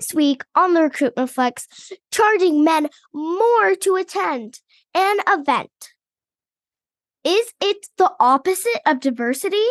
This 0.00 0.14
week 0.14 0.42
on 0.54 0.72
the 0.72 0.80
Recruitment 0.80 1.28
Flex, 1.28 1.68
charging 2.10 2.64
men 2.64 2.88
more 3.12 3.74
to 3.74 3.96
attend 3.96 4.60
an 4.94 5.18
event. 5.28 5.92
Is 7.24 7.52
it 7.60 7.88
the 7.98 8.10
opposite 8.18 8.80
of 8.86 9.00
diversity? 9.00 9.66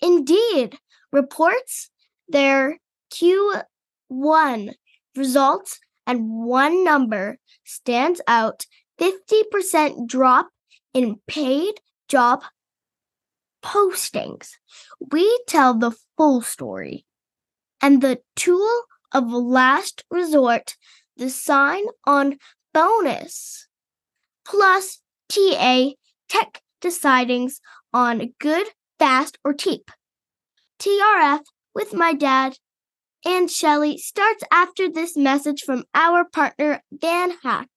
Indeed, 0.00 0.78
reports 1.12 1.88
their 2.28 2.80
Q1 3.12 4.72
results 5.14 5.78
and 6.04 6.28
one 6.28 6.82
number 6.82 7.38
stands 7.62 8.20
out 8.26 8.66
50% 8.98 10.08
drop 10.08 10.48
in 10.92 11.20
paid 11.28 11.74
job 12.08 12.42
postings. 13.64 14.48
We 15.12 15.38
tell 15.46 15.78
the 15.78 15.92
full 16.16 16.42
story. 16.42 17.06
And 17.80 18.02
the 18.02 18.18
tool 18.34 18.82
of 19.12 19.30
last 19.32 20.04
resort, 20.10 20.76
the 21.16 21.30
sign 21.30 21.84
on 22.06 22.38
bonus, 22.72 23.68
plus 24.44 25.00
TA 25.28 25.90
tech 26.28 26.60
decidings 26.82 27.54
on 27.92 28.34
good, 28.38 28.66
fast, 28.98 29.38
or 29.44 29.54
cheap. 29.54 29.90
TRF 30.78 31.40
with 31.74 31.94
my 31.94 32.12
dad 32.12 32.58
and 33.24 33.50
Shelly 33.50 33.98
starts 33.98 34.44
after 34.52 34.88
this 34.88 35.16
message 35.16 35.62
from 35.62 35.84
our 35.94 36.24
partner, 36.24 36.82
Van 36.92 37.32
Hack. 37.42 37.68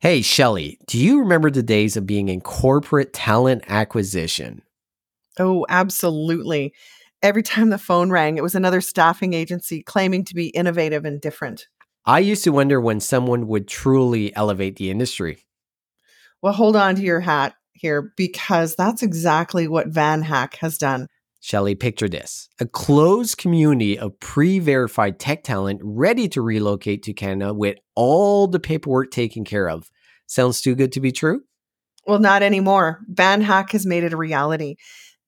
Hey, 0.00 0.20
Shelly, 0.20 0.78
do 0.86 0.98
you 0.98 1.20
remember 1.20 1.50
the 1.50 1.62
days 1.62 1.96
of 1.96 2.06
being 2.06 2.28
in 2.28 2.42
corporate 2.42 3.12
talent 3.14 3.64
acquisition? 3.68 4.62
Oh, 5.38 5.64
absolutely. 5.68 6.74
Every 7.22 7.42
time 7.42 7.70
the 7.70 7.78
phone 7.78 8.10
rang, 8.10 8.36
it 8.36 8.42
was 8.42 8.54
another 8.54 8.80
staffing 8.80 9.32
agency 9.32 9.82
claiming 9.82 10.24
to 10.24 10.34
be 10.34 10.48
innovative 10.48 11.04
and 11.04 11.20
different. 11.20 11.66
I 12.04 12.20
used 12.20 12.44
to 12.44 12.52
wonder 12.52 12.80
when 12.80 13.00
someone 13.00 13.48
would 13.48 13.66
truly 13.66 14.34
elevate 14.36 14.76
the 14.76 14.90
industry. 14.90 15.44
Well, 16.42 16.52
hold 16.52 16.76
on 16.76 16.94
to 16.96 17.02
your 17.02 17.20
hat 17.20 17.54
here 17.72 18.12
because 18.16 18.76
that's 18.76 19.02
exactly 19.02 19.66
what 19.66 19.90
VanHack 19.90 20.56
has 20.56 20.78
done. 20.78 21.08
Shelley, 21.40 21.74
picture 21.74 22.08
this 22.08 22.48
a 22.60 22.66
closed 22.66 23.38
community 23.38 23.98
of 23.98 24.18
pre 24.20 24.58
verified 24.58 25.18
tech 25.18 25.44
talent 25.44 25.80
ready 25.82 26.28
to 26.30 26.42
relocate 26.42 27.02
to 27.04 27.12
Canada 27.12 27.54
with 27.54 27.76
all 27.94 28.46
the 28.46 28.60
paperwork 28.60 29.10
taken 29.10 29.44
care 29.44 29.68
of. 29.68 29.90
Sounds 30.26 30.60
too 30.60 30.74
good 30.74 30.92
to 30.92 31.00
be 31.00 31.12
true? 31.12 31.42
Well, 32.06 32.18
not 32.18 32.42
anymore. 32.42 33.00
VanHack 33.12 33.72
has 33.72 33.84
made 33.86 34.04
it 34.04 34.12
a 34.12 34.16
reality. 34.16 34.76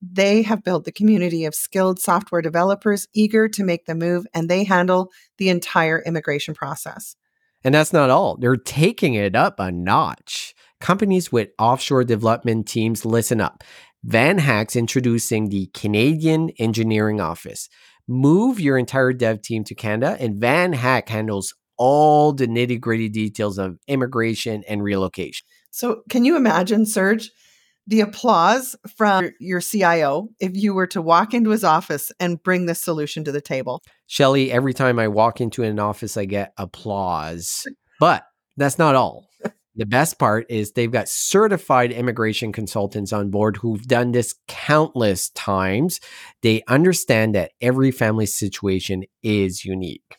They 0.01 0.43
have 0.43 0.63
built 0.63 0.85
the 0.85 0.91
community 0.91 1.45
of 1.45 1.53
skilled 1.53 1.99
software 1.99 2.41
developers 2.41 3.07
eager 3.13 3.49
to 3.49 3.63
make 3.63 3.85
the 3.85 3.95
move, 3.95 4.25
and 4.33 4.49
they 4.49 4.63
handle 4.63 5.11
the 5.37 5.49
entire 5.49 6.01
immigration 6.01 6.53
process. 6.53 7.15
And 7.63 7.75
that's 7.75 7.91
not 7.91 8.09
all, 8.09 8.37
they're 8.37 8.55
taking 8.55 9.15
it 9.15 9.35
up 9.35 9.59
a 9.59 9.71
notch. 9.71 10.55
Companies 10.79 11.31
with 11.31 11.49
offshore 11.59 12.05
development 12.05 12.67
teams 12.67 13.03
listen 13.03 13.41
up. 13.41 13.63
VanHack's 14.07 14.77
introducing 14.77 15.49
the 15.49 15.69
Canadian 15.73 16.51
Engineering 16.57 17.19
Office. 17.19 17.67
Move 18.07 18.59
your 18.61 18.77
entire 18.77 19.11
dev 19.11 19.41
team 19.41 19.65
to 19.65 19.75
Canada, 19.75 20.15
and 20.19 20.41
VanHack 20.41 21.09
handles 21.09 21.53
all 21.77 22.31
the 22.31 22.47
nitty 22.47 22.79
gritty 22.79 23.09
details 23.09 23.57
of 23.57 23.77
immigration 23.87 24.63
and 24.69 24.81
relocation. 24.81 25.45
So, 25.71 26.03
can 26.09 26.23
you 26.23 26.37
imagine, 26.37 26.85
Serge, 26.85 27.29
the 27.89 28.01
applause 28.01 28.75
from 28.95 29.31
your 29.39 29.61
CIO 29.61 30.29
if 30.39 30.51
you 30.55 30.75
were 30.75 30.85
to 30.87 31.01
walk 31.01 31.33
into 31.33 31.49
his 31.49 31.63
office 31.63 32.11
and 32.19 32.41
bring 32.43 32.67
this 32.67 32.81
solution 32.81 33.23
to 33.23 33.31
the 33.31 33.41
table? 33.41 33.81
Shelly, 34.05 34.51
every 34.51 34.75
time 34.75 34.99
I 34.99 35.07
walk 35.07 35.41
into 35.41 35.63
an 35.63 35.79
office, 35.79 36.15
I 36.15 36.25
get 36.25 36.53
applause. 36.57 37.67
But 37.99 38.23
that's 38.57 38.77
not 38.77 38.93
all. 38.93 39.27
The 39.75 39.87
best 39.87 40.19
part 40.19 40.45
is 40.49 40.71
they've 40.71 40.91
got 40.91 41.09
certified 41.09 41.91
immigration 41.91 42.51
consultants 42.51 43.11
on 43.11 43.31
board 43.31 43.57
who've 43.57 43.81
done 43.87 44.11
this 44.11 44.35
countless 44.47 45.31
times. 45.31 45.99
They 46.43 46.61
understand 46.67 47.33
that 47.33 47.53
every 47.59 47.89
family 47.89 48.27
situation 48.27 49.03
is 49.23 49.65
unique. 49.65 50.18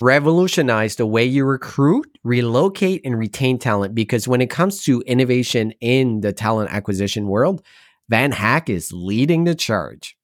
Revolutionize 0.00 0.96
the 0.96 1.06
way 1.06 1.24
you 1.24 1.44
recruit, 1.44 2.18
relocate, 2.24 3.00
and 3.04 3.18
retain 3.18 3.58
talent 3.58 3.94
because 3.94 4.26
when 4.26 4.40
it 4.40 4.50
comes 4.50 4.82
to 4.84 5.02
innovation 5.02 5.72
in 5.80 6.20
the 6.20 6.32
talent 6.32 6.72
acquisition 6.72 7.28
world, 7.28 7.62
VanHack 8.10 8.68
is 8.68 8.92
leading 8.92 9.44
the 9.44 9.54
charge. 9.54 10.16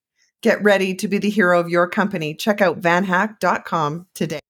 Get 0.43 0.63
ready 0.63 0.95
to 0.95 1.07
be 1.07 1.19
the 1.19 1.31
hero 1.31 1.61
of 1.61 1.69
your 1.69 1.87
company. 1.89 2.35
Check 2.35 2.61
out 2.61 2.81
vanhack.com 2.81 4.07
today. 4.15 4.41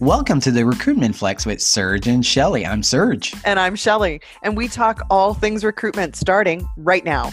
Welcome 0.00 0.38
to 0.42 0.52
the 0.52 0.64
Recruitment 0.64 1.16
Flex 1.16 1.44
with 1.44 1.60
Serge 1.60 2.06
and 2.06 2.24
Shelly. 2.24 2.64
I'm 2.64 2.84
Serge. 2.84 3.34
And 3.44 3.58
I'm 3.58 3.74
Shelly. 3.74 4.20
And 4.44 4.56
we 4.56 4.68
talk 4.68 5.04
all 5.10 5.34
things 5.34 5.64
recruitment 5.64 6.14
starting 6.14 6.68
right 6.76 7.04
now. 7.04 7.32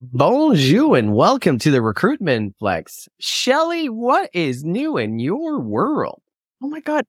Bonjour 0.00 0.96
and 0.96 1.12
welcome 1.12 1.58
to 1.58 1.72
the 1.72 1.82
Recruitment 1.82 2.54
Flex. 2.56 3.08
Shelly, 3.18 3.88
what 3.88 4.30
is 4.32 4.62
new 4.62 4.96
in 4.96 5.18
your 5.18 5.58
world? 5.58 6.22
Oh 6.62 6.68
my 6.68 6.78
God. 6.78 7.04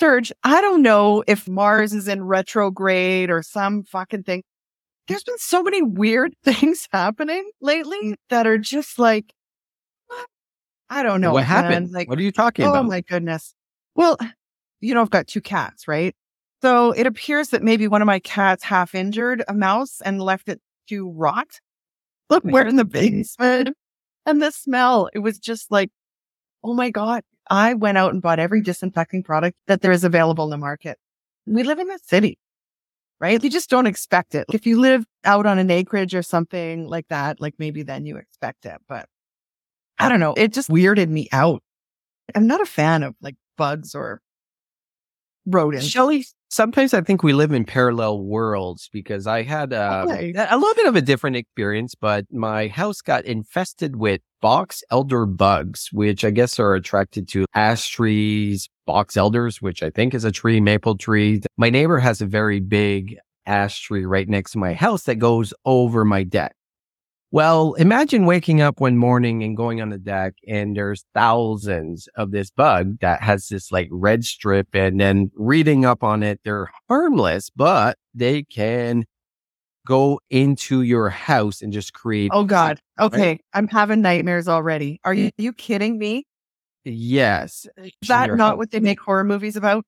Serge, 0.00 0.32
I 0.44 0.62
don't 0.62 0.80
know 0.80 1.24
if 1.26 1.46
Mars 1.46 1.92
is 1.92 2.08
in 2.08 2.24
retrograde 2.24 3.28
or 3.28 3.42
some 3.42 3.82
fucking 3.82 4.22
thing. 4.22 4.44
There's 5.08 5.24
been 5.24 5.36
so 5.36 5.62
many 5.62 5.82
weird 5.82 6.34
things 6.42 6.88
happening 6.90 7.50
lately 7.60 8.14
that 8.30 8.46
are 8.46 8.56
just 8.56 8.98
like, 8.98 9.34
I 10.90 11.02
don't 11.02 11.20
know. 11.20 11.32
What 11.32 11.40
man. 11.40 11.46
happened? 11.46 11.92
Like, 11.92 12.08
what 12.08 12.18
are 12.18 12.22
you 12.22 12.32
talking 12.32 12.66
oh 12.66 12.70
about? 12.70 12.84
Oh 12.84 12.88
my 12.88 13.00
goodness. 13.00 13.54
Well, 13.94 14.18
you 14.80 14.94
know, 14.94 15.00
I've 15.00 15.10
got 15.10 15.26
two 15.26 15.40
cats, 15.40 15.88
right? 15.88 16.14
So 16.62 16.92
it 16.92 17.06
appears 17.06 17.48
that 17.48 17.62
maybe 17.62 17.88
one 17.88 18.02
of 18.02 18.06
my 18.06 18.18
cats 18.20 18.64
half 18.64 18.94
injured 18.94 19.44
a 19.48 19.54
mouse 19.54 20.00
and 20.04 20.20
left 20.20 20.48
it 20.48 20.60
to 20.88 21.10
rot. 21.10 21.60
Look, 22.30 22.44
we're 22.44 22.66
in 22.66 22.76
the 22.76 22.84
basement. 22.84 23.76
And 24.26 24.40
the 24.40 24.50
smell, 24.50 25.10
it 25.12 25.18
was 25.18 25.38
just 25.38 25.70
like, 25.70 25.90
oh 26.62 26.74
my 26.74 26.90
God. 26.90 27.22
I 27.50 27.74
went 27.74 27.98
out 27.98 28.14
and 28.14 28.22
bought 28.22 28.38
every 28.38 28.62
disinfecting 28.62 29.22
product 29.22 29.58
that 29.66 29.82
there 29.82 29.92
is 29.92 30.04
available 30.04 30.44
in 30.44 30.50
the 30.50 30.56
market. 30.56 30.98
We 31.44 31.62
live 31.62 31.78
in 31.78 31.90
a 31.90 31.98
city, 31.98 32.38
right? 33.20 33.42
You 33.44 33.50
just 33.50 33.68
don't 33.68 33.86
expect 33.86 34.34
it. 34.34 34.46
If 34.50 34.66
you 34.66 34.80
live 34.80 35.04
out 35.24 35.44
on 35.44 35.58
an 35.58 35.70
acreage 35.70 36.14
or 36.14 36.22
something 36.22 36.88
like 36.88 37.08
that, 37.08 37.42
like 37.42 37.54
maybe 37.58 37.82
then 37.82 38.06
you 38.06 38.16
expect 38.16 38.64
it. 38.64 38.80
But 38.88 39.06
I 39.98 40.08
don't 40.08 40.20
know. 40.20 40.34
It 40.34 40.52
just 40.52 40.68
weirded 40.70 41.08
me 41.08 41.28
out. 41.32 41.62
I'm 42.34 42.46
not 42.46 42.60
a 42.60 42.66
fan 42.66 43.02
of 43.02 43.14
like 43.20 43.36
bugs 43.56 43.94
or 43.94 44.20
rodents. 45.46 45.86
Shelly, 45.86 46.24
sometimes 46.50 46.94
I 46.94 47.00
think 47.02 47.22
we 47.22 47.32
live 47.32 47.52
in 47.52 47.64
parallel 47.64 48.22
worlds 48.22 48.88
because 48.92 49.26
I 49.26 49.42
had 49.42 49.72
uh, 49.72 50.04
Okay. 50.08 50.32
a 50.36 50.56
little 50.56 50.74
bit 50.74 50.86
of 50.86 50.96
a 50.96 51.02
different 51.02 51.36
experience, 51.36 51.94
but 51.94 52.24
my 52.32 52.68
house 52.68 53.00
got 53.00 53.24
infested 53.24 53.96
with 53.96 54.20
box 54.40 54.82
elder 54.90 55.26
bugs, 55.26 55.88
which 55.92 56.24
I 56.24 56.30
guess 56.30 56.58
are 56.58 56.74
attracted 56.74 57.28
to 57.28 57.44
ash 57.54 57.88
trees, 57.90 58.68
box 58.86 59.16
elders, 59.16 59.60
which 59.62 59.82
I 59.82 59.90
think 59.90 60.14
is 60.14 60.24
a 60.24 60.32
tree, 60.32 60.60
maple 60.60 60.96
tree. 60.96 61.42
My 61.56 61.70
neighbor 61.70 61.98
has 61.98 62.20
a 62.20 62.26
very 62.26 62.60
big 62.60 63.16
ash 63.46 63.80
tree 63.82 64.06
right 64.06 64.28
next 64.28 64.52
to 64.52 64.58
my 64.58 64.72
house 64.72 65.04
that 65.04 65.16
goes 65.16 65.52
over 65.66 66.04
my 66.04 66.22
deck. 66.22 66.54
Well, 67.34 67.72
imagine 67.72 68.26
waking 68.26 68.60
up 68.60 68.78
one 68.80 68.96
morning 68.96 69.42
and 69.42 69.56
going 69.56 69.82
on 69.82 69.88
the 69.88 69.98
deck 69.98 70.34
and 70.46 70.76
there's 70.76 71.04
thousands 71.14 72.08
of 72.14 72.30
this 72.30 72.48
bug 72.48 73.00
that 73.00 73.24
has 73.24 73.48
this 73.48 73.72
like 73.72 73.88
red 73.90 74.24
strip 74.24 74.68
and 74.72 75.00
then 75.00 75.32
reading 75.34 75.84
up 75.84 76.04
on 76.04 76.22
it, 76.22 76.38
they're 76.44 76.70
harmless, 76.88 77.50
but 77.50 77.98
they 78.14 78.44
can 78.44 79.04
go 79.84 80.20
into 80.30 80.82
your 80.82 81.10
house 81.10 81.60
and 81.60 81.72
just 81.72 81.92
create. 81.92 82.30
Oh 82.32 82.44
God. 82.44 82.78
Okay. 83.00 83.40
I'm 83.52 83.66
having 83.66 84.00
nightmares 84.00 84.46
already. 84.46 85.00
Are 85.02 85.12
you, 85.12 85.26
eh 85.26 85.30
you 85.36 85.52
kidding 85.52 85.98
me? 85.98 86.28
Yes. 86.84 87.66
Eh, 87.76 87.90
Is 88.00 88.06
that 88.06 88.32
not 88.36 88.50
house. 88.50 88.58
what 88.58 88.70
they 88.70 88.78
make 88.78 89.00
horror 89.00 89.24
movies 89.24 89.56
about? 89.56 89.84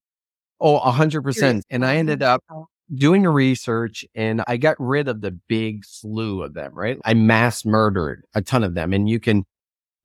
Oh, 0.60 0.78
a 0.78 0.90
hundred 0.90 1.22
percent. 1.22 1.64
And 1.70 1.86
I 1.86 1.94
ended 1.94 2.24
up 2.24 2.42
oh. 2.50 2.66
Doing 2.94 3.24
research 3.24 4.04
and 4.14 4.42
I 4.46 4.56
got 4.56 4.76
rid 4.78 5.08
of 5.08 5.20
the 5.20 5.32
big 5.32 5.84
slew 5.84 6.42
of 6.42 6.54
them, 6.54 6.72
right? 6.74 6.98
I 7.04 7.14
mass 7.14 7.64
murdered 7.64 8.24
a 8.34 8.42
ton 8.42 8.62
of 8.62 8.74
them 8.74 8.92
and 8.92 9.08
you 9.08 9.18
can 9.18 9.44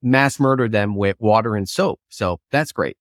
mass 0.02 0.40
murder 0.40 0.68
them 0.68 0.96
with 0.96 1.16
water 1.20 1.56
and 1.56 1.70
soap. 1.70 2.00
So 2.10 2.40
that's 2.52 2.72
great. 2.72 2.98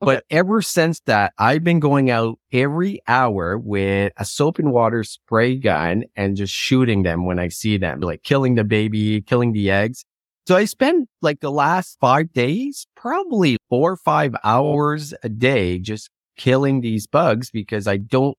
But 0.00 0.24
ever 0.30 0.62
since 0.62 1.00
that, 1.00 1.34
I've 1.36 1.62
been 1.62 1.78
going 1.78 2.10
out 2.10 2.38
every 2.52 3.00
hour 3.06 3.58
with 3.58 4.14
a 4.16 4.24
soap 4.24 4.58
and 4.58 4.72
water 4.72 5.04
spray 5.04 5.56
gun 5.56 6.04
and 6.16 6.36
just 6.36 6.54
shooting 6.54 7.02
them 7.02 7.26
when 7.26 7.38
I 7.38 7.48
see 7.48 7.76
them, 7.76 8.00
like 8.00 8.22
killing 8.22 8.54
the 8.54 8.64
baby, 8.64 9.20
killing 9.20 9.52
the 9.52 9.70
eggs. 9.70 10.04
So 10.48 10.56
I 10.56 10.64
spend 10.64 11.06
like 11.20 11.40
the 11.40 11.50
last 11.50 11.98
five 12.00 12.32
days, 12.32 12.86
probably 12.96 13.58
four 13.68 13.92
or 13.92 13.96
five 13.96 14.34
hours 14.42 15.12
a 15.22 15.28
day 15.28 15.78
just 15.78 16.08
killing 16.38 16.80
these 16.80 17.06
bugs 17.06 17.50
because 17.50 17.86
I 17.86 17.98
don't 17.98 18.36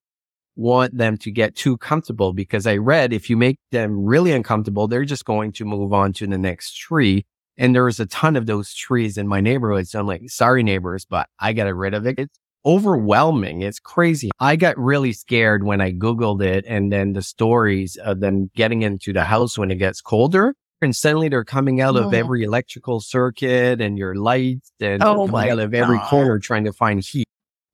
want 0.62 0.96
them 0.98 1.18
to 1.18 1.32
get 1.32 1.56
too 1.56 1.78
comfortable 1.78 2.34
because 2.34 2.66
I 2.68 2.78
read 2.78 3.12
if 3.14 3.30
you 3.30 3.36
make 3.38 3.58
them 3.72 4.06
really 4.06 4.32
uncomfortable, 4.32 4.88
they're 4.88 5.06
just 5.06 5.26
going 5.26 5.52
to 5.54 5.66
move 5.66 5.92
on 5.94 6.14
to 6.14 6.28
the 6.28 6.38
next 6.38 6.78
tree. 6.78 7.26
And 7.58 7.76
there 7.76 7.84
was 7.86 8.00
a 8.00 8.06
ton 8.06 8.36
of 8.36 8.46
those 8.46 8.74
trees 8.74 9.18
in 9.18 9.28
my 9.28 9.42
neighborhood. 9.42 9.88
So 9.88 10.00
I'm 10.00 10.08
like, 10.08 10.22
sorry, 10.30 10.64
neighbors, 10.64 11.06
but 11.06 11.28
I 11.40 11.54
got 11.54 11.74
rid 11.76 11.94
of 11.94 12.06
it. 12.08 12.16
It's 12.18 12.40
overwhelming. 12.66 13.62
It's 13.62 13.80
crazy. 13.80 14.30
I 14.40 14.56
got 14.56 14.78
really 14.78 15.14
scared 15.14 15.64
when 15.64 15.82
I 15.82 15.92
Googled 15.92 16.44
it 16.44 16.66
and 16.68 16.92
then 16.92 17.14
the 17.14 17.22
stories 17.22 17.98
of 17.98 18.20
them 18.20 18.50
getting 18.56 18.82
into 18.82 19.14
the 19.14 19.24
house 19.24 19.58
when 19.58 19.72
it 19.72 19.76
gets 19.76 20.02
colder. 20.02 20.54
And 20.82 20.96
suddenly 20.96 21.30
they're 21.30 21.44
coming 21.44 21.80
out 21.80 21.96
of 21.96 22.06
Oh. 22.08 22.10
every 22.18 22.44
electrical 22.44 23.02
circuit 23.02 23.82
and 23.82 23.98
your 24.00 24.16
lights 24.16 24.72
and 24.80 25.04
Oh 25.04 25.28
out 25.36 25.60
of 25.60 25.74
every 25.74 25.98
God. 25.98 26.10
corner 26.10 26.40
trying 26.40 26.64
to 26.66 26.74
find 26.74 27.04
heat. 27.04 27.28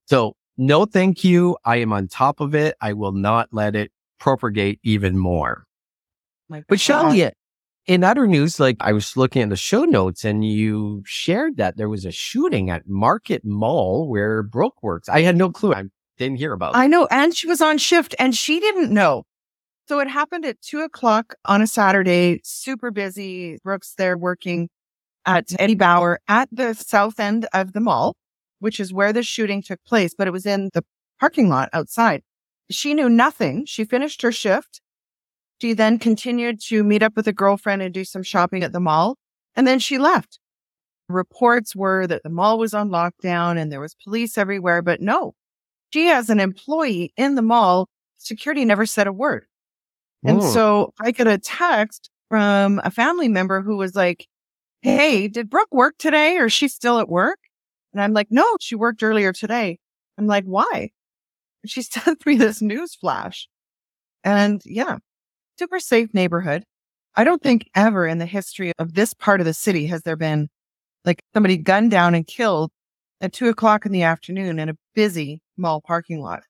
So 0.07 0.33
no, 0.57 0.85
thank 0.85 1.23
you. 1.23 1.57
I 1.65 1.77
am 1.77 1.93
on 1.93 2.07
top 2.07 2.39
of 2.39 2.55
it. 2.55 2.75
I 2.81 2.93
will 2.93 3.11
not 3.11 3.49
let 3.51 3.75
it 3.75 3.91
propagate 4.19 4.79
even 4.83 5.17
more. 5.17 5.65
My 6.49 6.63
But. 6.67 6.79
Shelly, 6.79 7.29
in 7.85 8.03
other 8.03 8.27
news, 8.27 8.59
like 8.59 8.77
I 8.81 8.91
was 8.91 9.15
looking 9.15 9.41
at 9.41 9.49
the 9.49 9.55
show 9.55 9.85
notes 9.85 10.25
and 10.25 10.45
you 10.45 11.03
shared 11.05 11.57
that 11.57 11.77
there 11.77 11.89
was 11.89 12.05
a 12.05 12.11
shooting 12.11 12.69
at 12.69 12.87
Market 12.87 13.45
Mall 13.45 14.09
where 14.09 14.43
Brooke 14.43 14.81
works. 14.81 15.07
I 15.07 15.21
had 15.21 15.37
no 15.37 15.49
clue. 15.49 15.73
I 15.73 15.83
didn't 16.17 16.37
hear 16.37 16.53
about 16.53 16.75
it. 16.75 16.77
I 16.77 16.87
know. 16.87 17.07
And 17.09 17.35
she 17.35 17.47
was 17.47 17.61
on 17.61 17.77
shift 17.77 18.13
and 18.19 18.35
she 18.35 18.59
didn't 18.59 18.91
know. 18.91 19.23
So 19.87 19.99
it 19.99 20.09
happened 20.09 20.45
at 20.45 20.61
two 20.61 20.81
o'clock 20.81 21.35
on 21.45 21.61
a 21.61 21.67
Saturday, 21.67 22.41
super 22.43 22.91
busy. 22.91 23.57
Brooks 23.63 23.93
there 23.97 24.17
working 24.17 24.69
at 25.25 25.47
Eddie 25.57 25.75
Bauer 25.75 26.19
at 26.27 26.49
the 26.51 26.73
south 26.73 27.21
end 27.21 27.47
of 27.53 27.71
the 27.71 27.79
mall, 27.79 28.15
which 28.59 28.79
is 28.79 28.93
where 28.93 29.13
the 29.13 29.23
shooting 29.23 29.61
took 29.61 29.83
place, 29.85 30.13
but 30.17 30.27
it 30.27 30.31
was 30.31 30.45
in 30.45 30.69
the 30.73 30.83
parking 31.19 31.49
lot 31.49 31.69
outside. 31.73 32.23
She 32.69 32.93
knew 32.93 33.09
nothing. 33.09 33.65
She 33.65 33.85
finished 33.85 34.21
her 34.21 34.31
shift. 34.31 34.81
She 35.61 35.73
then 35.73 35.99
continued 35.99 36.61
to 36.67 36.83
meet 36.83 37.03
up 37.03 37.15
with 37.15 37.27
a 37.27 37.33
girlfriend 37.33 37.81
and 37.81 37.93
do 37.93 38.03
some 38.05 38.23
shopping 38.23 38.63
at 38.63 38.73
the 38.73 38.79
mall. 38.79 39.17
And 39.55 39.65
then 39.67 39.79
she 39.79 39.97
left. 39.97 40.39
Reports 41.09 41.75
were 41.75 42.05
that 42.07 42.23
the 42.23 42.29
mall 42.29 42.59
was 42.59 42.73
on 42.73 42.89
lockdown 42.89 43.57
and 43.57 43.71
there 43.71 43.79
was 43.79 43.95
police 44.03 44.37
everywhere, 44.37 44.81
but 44.81 45.01
no, 45.01 45.35
she 45.93 46.09
as 46.09 46.29
an 46.29 46.39
employee 46.39 47.13
in 47.17 47.35
the 47.35 47.41
mall, 47.41 47.89
security 48.17 48.65
never 48.65 48.85
said 48.85 49.07
a 49.07 49.13
word. 49.13 49.45
And 50.25 50.41
Hmm. 50.41 50.47
so 50.51 50.93
I 51.01 51.11
get 51.11 51.27
a 51.27 51.37
text 51.37 52.09
from 52.29 52.81
a 52.83 52.91
family 52.91 53.27
member 53.29 53.61
who 53.61 53.77
was 53.77 53.95
like, 53.95 54.27
Hey, 54.81 55.27
did 55.27 55.49
Brooke 55.49 55.73
work 55.73 55.97
today 55.99 56.37
or 56.37 56.47
is 56.47 56.53
she 56.53 56.67
still 56.69 56.99
at 56.99 57.09
work? 57.09 57.39
And 57.97 58.03
I'm 58.03 58.13
like, 58.13 58.27
no, 58.29 58.45
she 58.59 58.75
worked 58.75 59.01
earlier 59.01 59.33
today. 59.33 59.79
I'm 60.19 60.27
like, 60.27 60.43
why? 60.43 60.91
She 61.65 61.81
sent 61.81 62.23
me 62.27 62.35
this 62.35 62.61
news 62.61 62.93
flash. 62.93 63.47
And 64.23 64.61
yeah, 64.65 64.97
super 65.57 65.79
safe 65.79 66.13
neighborhood. 66.13 66.63
I 67.15 67.23
don't 67.23 67.41
think 67.41 67.67
ever 67.73 68.05
in 68.05 68.19
the 68.19 68.27
history 68.27 68.71
of 68.77 68.93
this 68.93 69.15
part 69.15 69.39
of 69.39 69.47
the 69.47 69.53
city 69.55 69.87
has 69.87 70.03
there 70.03 70.15
been 70.15 70.47
like 71.05 71.23
somebody 71.33 71.57
gunned 71.57 71.89
down 71.89 72.13
and 72.13 72.27
killed 72.27 72.69
at 73.19 73.33
two 73.33 73.49
o'clock 73.49 73.83
in 73.83 73.91
the 73.91 74.03
afternoon 74.03 74.59
in 74.59 74.69
a 74.69 74.77
busy 74.93 75.41
mall 75.57 75.81
parking 75.81 76.21
lot. 76.21 76.43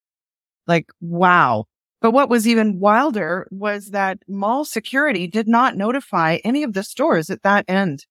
Like, 0.65 0.91
wow. 0.99 1.63
But 2.01 2.11
what 2.11 2.29
was 2.29 2.45
even 2.45 2.81
wilder 2.81 3.47
was 3.51 3.91
that 3.91 4.19
mall 4.27 4.65
security 4.65 5.27
did 5.27 5.47
not 5.47 5.77
notify 5.77 6.39
any 6.44 6.63
of 6.63 6.73
the 6.73 6.83
stores 6.83 7.29
at 7.29 7.44
that 7.44 7.63
end 7.69 8.05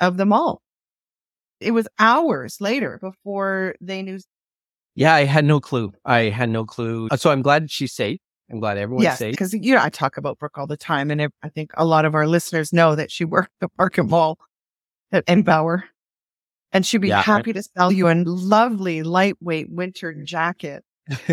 of 0.00 0.16
the 0.16 0.26
mall. 0.26 0.60
It 1.60 1.72
was 1.72 1.88
hours 1.98 2.60
later 2.60 2.98
before 3.00 3.74
they 3.80 4.02
knew. 4.02 4.18
yeah, 4.94 5.14
I 5.14 5.24
had 5.24 5.44
no 5.44 5.60
clue. 5.60 5.92
I 6.04 6.30
had 6.30 6.48
no 6.50 6.64
clue. 6.64 7.08
Uh, 7.10 7.16
So 7.16 7.30
I'm 7.30 7.42
glad 7.42 7.70
she's 7.70 7.92
safe. 7.92 8.20
I'm 8.50 8.60
glad 8.60 8.78
everyone's 8.78 9.04
yes, 9.04 9.18
safe. 9.18 9.32
because 9.32 9.52
you 9.52 9.74
know 9.74 9.82
I 9.82 9.90
talk 9.90 10.16
about 10.16 10.38
Brooke 10.38 10.56
all 10.56 10.66
the 10.66 10.76
time, 10.76 11.10
and 11.10 11.20
I 11.42 11.48
think 11.50 11.70
a 11.76 11.84
lot 11.84 12.04
of 12.06 12.14
our 12.14 12.26
listeners 12.26 12.72
know 12.72 12.94
that 12.94 13.10
she 13.10 13.24
worked 13.24 13.52
the 13.60 13.68
Market 13.76 14.04
Mall 14.04 14.38
at 15.12 15.24
Bauer, 15.44 15.84
and 16.72 16.86
she'd 16.86 16.98
be 17.02 17.08
Yeah, 17.08 17.18
I- 17.18 17.22
happy 17.22 17.52
to 17.52 17.62
sell 17.62 17.92
you 17.92 18.08
a 18.08 18.14
lovely 18.24 19.02
lightweight 19.02 19.70
winter 19.70 20.14
jacket. 20.14 20.82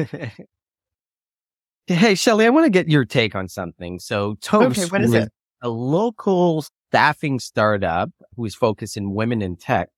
hey, 1.87 2.15
Shelly, 2.15 2.45
I 2.45 2.49
want 2.49 2.65
to 2.65 2.69
get 2.69 2.89
your 2.89 3.05
take 3.05 3.35
on 3.35 3.47
something. 3.47 3.99
So 3.99 4.35
Toast, 4.41 4.79
Okay, 4.79 4.89
what 4.89 5.01
is 5.01 5.13
it? 5.13 5.29
a 5.61 5.69
local 5.69 6.65
staffing 6.89 7.39
startup 7.39 8.09
who 8.35 8.45
is 8.45 8.55
focused 8.55 8.97
in 8.97 9.13
women 9.13 9.41
in 9.41 9.55
tech, 9.55 9.89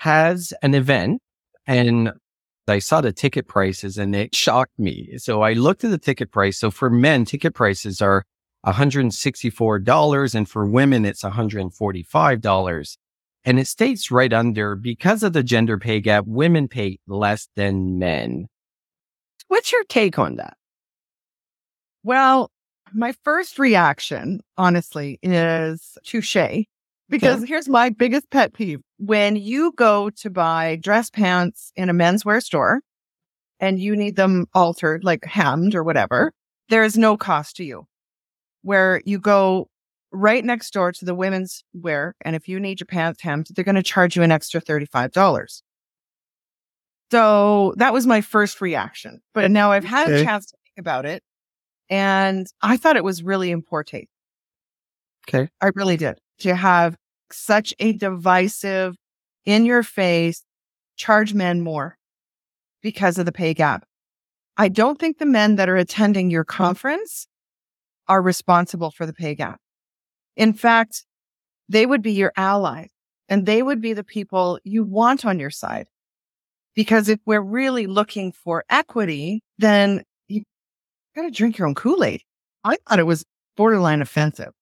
has 0.00 0.54
an 0.62 0.74
event 0.74 1.20
and 1.66 2.10
I 2.66 2.78
saw 2.78 3.02
the 3.02 3.12
ticket 3.12 3.46
prices 3.46 3.98
and 3.98 4.16
it 4.16 4.34
shocked 4.34 4.78
me. 4.78 5.18
So 5.18 5.42
I 5.42 5.52
looked 5.52 5.84
at 5.84 5.90
the 5.90 5.98
ticket 5.98 6.30
price. 6.30 6.58
So 6.58 6.70
for 6.70 6.88
men, 6.88 7.26
ticket 7.26 7.52
prices 7.52 8.00
are 8.00 8.24
$164 8.66 10.34
and 10.34 10.48
for 10.48 10.66
women, 10.66 11.04
it's 11.04 11.22
$145. 11.22 12.96
And 13.44 13.58
it 13.58 13.66
states 13.66 14.10
right 14.10 14.32
under 14.32 14.74
because 14.74 15.22
of 15.22 15.34
the 15.34 15.42
gender 15.42 15.76
pay 15.78 16.00
gap, 16.00 16.24
women 16.26 16.66
pay 16.68 16.98
less 17.06 17.48
than 17.56 17.98
men. 17.98 18.46
What's 19.48 19.70
your 19.70 19.84
take 19.84 20.18
on 20.18 20.36
that? 20.36 20.56
Well, 22.04 22.50
my 22.94 23.12
first 23.22 23.58
reaction, 23.58 24.40
honestly, 24.56 25.18
is 25.22 25.98
touche. 26.04 26.64
Because 27.10 27.44
here's 27.44 27.68
my 27.68 27.90
biggest 27.90 28.30
pet 28.30 28.54
peeve. 28.54 28.80
When 28.98 29.36
you 29.36 29.72
go 29.76 30.10
to 30.10 30.30
buy 30.30 30.76
dress 30.76 31.10
pants 31.10 31.72
in 31.76 31.90
a 31.90 31.92
menswear 31.92 32.42
store 32.42 32.80
and 33.58 33.78
you 33.78 33.96
need 33.96 34.16
them 34.16 34.46
altered, 34.54 35.04
like 35.04 35.24
hemmed 35.24 35.74
or 35.74 35.82
whatever, 35.82 36.32
there 36.68 36.84
is 36.84 36.96
no 36.96 37.16
cost 37.16 37.56
to 37.56 37.64
you. 37.64 37.86
Where 38.62 39.02
you 39.04 39.18
go 39.18 39.68
right 40.12 40.44
next 40.44 40.72
door 40.72 40.92
to 40.92 41.04
the 41.04 41.14
women's 41.14 41.64
wear, 41.74 42.14
and 42.22 42.36
if 42.36 42.48
you 42.48 42.60
need 42.60 42.80
your 42.80 42.86
pants 42.86 43.22
hemmed, 43.22 43.48
they're 43.50 43.64
going 43.64 43.74
to 43.74 43.82
charge 43.82 44.16
you 44.16 44.22
an 44.22 44.30
extra 44.30 44.60
$35. 44.60 45.62
So 47.10 47.74
that 47.76 47.92
was 47.92 48.06
my 48.06 48.20
first 48.20 48.60
reaction. 48.60 49.20
But 49.34 49.50
now 49.50 49.72
I've 49.72 49.84
had 49.84 50.10
a 50.10 50.22
chance 50.22 50.46
to 50.46 50.56
think 50.64 50.78
about 50.78 51.06
it. 51.06 51.22
And 51.88 52.46
I 52.62 52.76
thought 52.76 52.96
it 52.96 53.02
was 53.02 53.22
really 53.22 53.50
important. 53.50 54.08
Okay. 55.28 55.48
I 55.60 55.70
really 55.74 55.96
did. 55.96 56.18
To 56.40 56.54
have 56.54 56.96
such 57.32 57.74
a 57.78 57.92
divisive, 57.92 58.96
in 59.46 59.64
your 59.64 59.82
face, 59.82 60.44
charge 60.96 61.34
men 61.34 61.62
more 61.62 61.96
because 62.82 63.18
of 63.18 63.26
the 63.26 63.32
pay 63.32 63.54
gap. 63.54 63.84
I 64.56 64.68
don't 64.68 64.98
think 64.98 65.18
the 65.18 65.26
men 65.26 65.56
that 65.56 65.68
are 65.68 65.76
attending 65.76 66.30
your 66.30 66.44
conference 66.44 67.26
are 68.08 68.20
responsible 68.20 68.90
for 68.90 69.06
the 69.06 69.12
pay 69.12 69.34
gap. 69.34 69.60
In 70.36 70.52
fact, 70.52 71.04
they 71.68 71.86
would 71.86 72.02
be 72.02 72.12
your 72.12 72.32
allies 72.36 72.90
and 73.28 73.46
they 73.46 73.62
would 73.62 73.80
be 73.80 73.92
the 73.92 74.04
people 74.04 74.58
you 74.64 74.84
want 74.84 75.24
on 75.24 75.38
your 75.38 75.50
side. 75.50 75.86
Because 76.74 77.08
if 77.08 77.18
we're 77.26 77.40
really 77.40 77.86
looking 77.86 78.32
for 78.32 78.64
equity, 78.68 79.42
then 79.58 80.02
you 80.28 80.42
got 81.16 81.22
to 81.22 81.30
drink 81.30 81.58
your 81.58 81.68
own 81.68 81.74
Kool 81.74 82.04
Aid. 82.04 82.22
I 82.64 82.76
thought 82.86 82.98
it 82.98 83.06
was 83.06 83.24
borderline 83.56 84.02
offensive. 84.02 84.52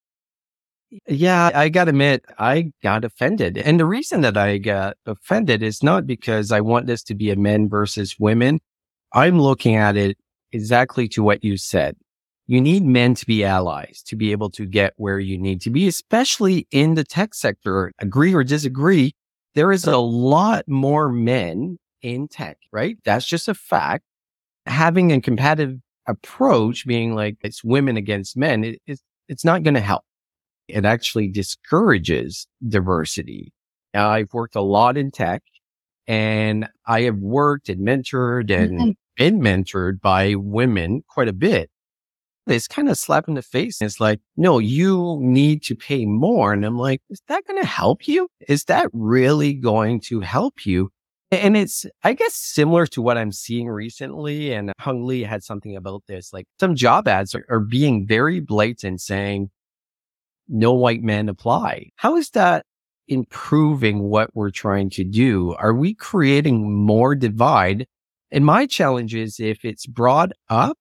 Yeah, 1.07 1.50
I 1.54 1.68
gotta 1.68 1.90
admit, 1.90 2.25
I 2.38 2.73
got 2.83 3.04
offended. 3.04 3.59
And 3.59 3.78
the 3.78 3.85
reason 3.85 4.23
that 4.23 4.37
I 4.37 4.59
got 4.59 4.97
offended 5.04 5.62
is 5.62 5.83
not 5.83 6.07
because 6.07 6.50
I 6.50 6.61
want 6.62 6.87
this 6.87 7.02
to 7.04 7.14
be 7.14 7.30
a 7.30 7.37
men 7.37 7.68
versus 7.68 8.16
women. 8.18 8.61
I'm 9.12 9.40
looking 9.40 9.75
at 9.76 9.97
it 9.97 10.16
exactly 10.52 11.09
to 11.09 11.23
what 11.23 11.45
you 11.45 11.57
said. 11.59 11.97
You 12.47 12.62
need 12.62 12.85
men 12.85 13.14
to 13.16 13.26
be 13.26 13.45
allies 13.45 14.02
to 14.07 14.16
be 14.16 14.33
able 14.33 14.49
to 14.50 14.64
get 14.64 14.95
where 14.97 15.18
you 15.18 15.37
need 15.37 15.61
to 15.62 15.71
be, 15.71 15.87
especially 15.87 16.66
in 16.71 16.95
the 16.95 17.04
tech 17.04 17.35
sector. 17.35 17.92
Agree 17.99 18.33
or 18.33 18.42
disagree, 18.42 19.14
there 19.54 19.73
is 19.73 19.87
a 19.87 19.99
lot 19.99 20.66
more 20.66 21.11
men 21.11 21.76
in 22.00 22.28
tech, 22.28 22.57
right? 22.73 22.97
That's 23.04 23.26
just 23.26 23.49
a 23.49 23.54
fact. 23.54 24.04
Having 24.64 25.12
a 25.12 25.21
competitive 25.21 25.78
approach, 26.07 26.87
being 26.87 27.14
like 27.14 27.37
it's 27.42 27.62
women 27.62 27.99
against 27.99 28.38
men, 28.38 28.64
it, 28.64 28.80
it's, 28.87 29.02
it's 29.28 29.45
not 29.45 29.62
going 29.62 29.75
to 29.75 29.80
help 29.80 30.04
it 30.68 30.84
actually 30.84 31.28
discourages 31.28 32.46
diversity. 32.66 33.52
I've 33.94 34.32
worked 34.32 34.54
a 34.56 34.60
lot 34.60 34.96
in 34.96 35.10
tech 35.10 35.42
and 36.06 36.68
I 36.87 37.02
have 37.02 37.18
worked 37.18 37.68
and 37.68 37.80
mentored 37.87 38.50
and 38.50 38.78
Mhm. 38.78 38.94
been 39.16 39.40
mentored 39.40 40.00
by 40.00 40.34
women 40.34 41.02
quite 41.08 41.28
a 41.28 41.32
bit. 41.32 41.70
It's 42.46 42.66
kind 42.68 42.88
of 42.88 42.96
slap 42.96 43.28
in 43.28 43.34
the 43.34 43.42
face. 43.42 43.82
It's 43.82 44.00
like, 44.00 44.20
no, 44.37 44.58
you 44.58 45.18
need 45.20 45.62
to 45.64 45.75
pay 45.75 46.06
more. 46.06 46.52
And 46.54 46.64
I'm 46.64 46.78
like, 46.78 47.02
is 47.10 47.20
that 47.28 47.44
going 47.46 47.60
to 47.60 47.66
help 47.66 48.08
you? 48.08 48.28
Is 48.48 48.64
that 48.64 48.88
really 48.94 49.52
going 49.52 50.00
to 50.02 50.20
help 50.20 50.64
you? 50.64 50.90
And 51.30 51.58
it's, 51.58 51.84
I 52.04 52.14
guess, 52.14 52.32
similar 52.34 52.87
to 52.87 53.02
what 53.02 53.18
I'm 53.18 53.32
seeing 53.32 53.68
recently. 53.68 54.54
And 54.54 54.72
Hung 54.80 55.04
Lee 55.04 55.25
had 55.25 55.44
something 55.44 55.76
about 55.76 56.04
this. 56.08 56.32
Like 56.32 56.46
some 56.58 56.75
job 56.75 57.06
ads 57.06 57.34
are, 57.34 57.44
are 57.50 57.60
being 57.60 58.06
very 58.06 58.40
blatant 58.40 59.02
saying, 59.02 59.50
no 60.49 60.73
white 60.73 61.02
men 61.02 61.28
apply. 61.28 61.90
How 61.97 62.17
is 62.17 62.31
that 62.31 62.64
improving 63.07 64.05
what 64.05 64.31
we're 64.35 64.50
trying 64.50 64.90
to 64.90 65.05
do? 65.05 65.55
Are 65.59 65.75
we 65.75 65.95
creating 65.95 66.73
more 66.73 67.14
divide? 67.14 67.87
And 68.31 68.45
my 68.45 68.67
challenge 68.67 69.14
is 69.14 69.40
if 69.40 69.64
it's 69.64 69.87
brought 69.87 70.33
up, 70.49 70.78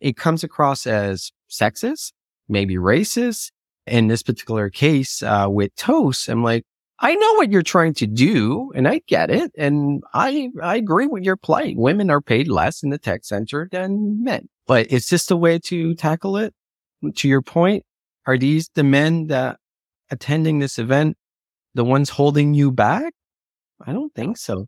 it 0.00 0.16
comes 0.16 0.44
across 0.44 0.86
as 0.86 1.32
sexist, 1.50 2.12
maybe 2.48 2.76
racist. 2.76 3.50
In 3.86 4.08
this 4.08 4.22
particular 4.22 4.70
case 4.70 5.22
uh, 5.22 5.46
with 5.48 5.74
Toast, 5.76 6.30
I'm 6.30 6.42
like, 6.42 6.64
I 7.00 7.14
know 7.14 7.34
what 7.34 7.50
you're 7.50 7.62
trying 7.62 7.92
to 7.94 8.06
do 8.06 8.72
and 8.74 8.88
I 8.88 9.02
get 9.06 9.28
it. 9.28 9.52
And 9.58 10.02
I, 10.14 10.48
I 10.62 10.76
agree 10.76 11.06
with 11.06 11.22
your 11.22 11.36
plight. 11.36 11.76
Women 11.76 12.08
are 12.08 12.22
paid 12.22 12.48
less 12.48 12.82
in 12.82 12.88
the 12.88 12.98
tech 12.98 13.24
center 13.24 13.68
than 13.70 14.24
men, 14.24 14.48
but 14.66 14.86
it's 14.90 15.08
just 15.08 15.30
a 15.30 15.36
way 15.36 15.58
to 15.60 15.94
tackle 15.96 16.38
it. 16.38 16.54
To 17.16 17.28
your 17.28 17.42
point, 17.42 17.84
are 18.26 18.38
these 18.38 18.70
the 18.74 18.84
men 18.84 19.28
that 19.28 19.58
attending 20.10 20.58
this 20.58 20.78
event, 20.78 21.16
the 21.74 21.84
ones 21.84 22.10
holding 22.10 22.54
you 22.54 22.70
back? 22.70 23.12
I 23.84 23.92
don't 23.92 24.14
think 24.14 24.36
so. 24.36 24.66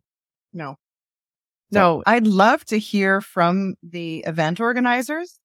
No. 0.53 0.75
No, 1.69 2.01
I'd 2.05 2.27
love 2.27 2.63
to 2.65 2.79
hear 2.79 3.19
from 3.19 3.75
the 3.83 4.19
event 4.19 4.59
organizers. 4.59 5.39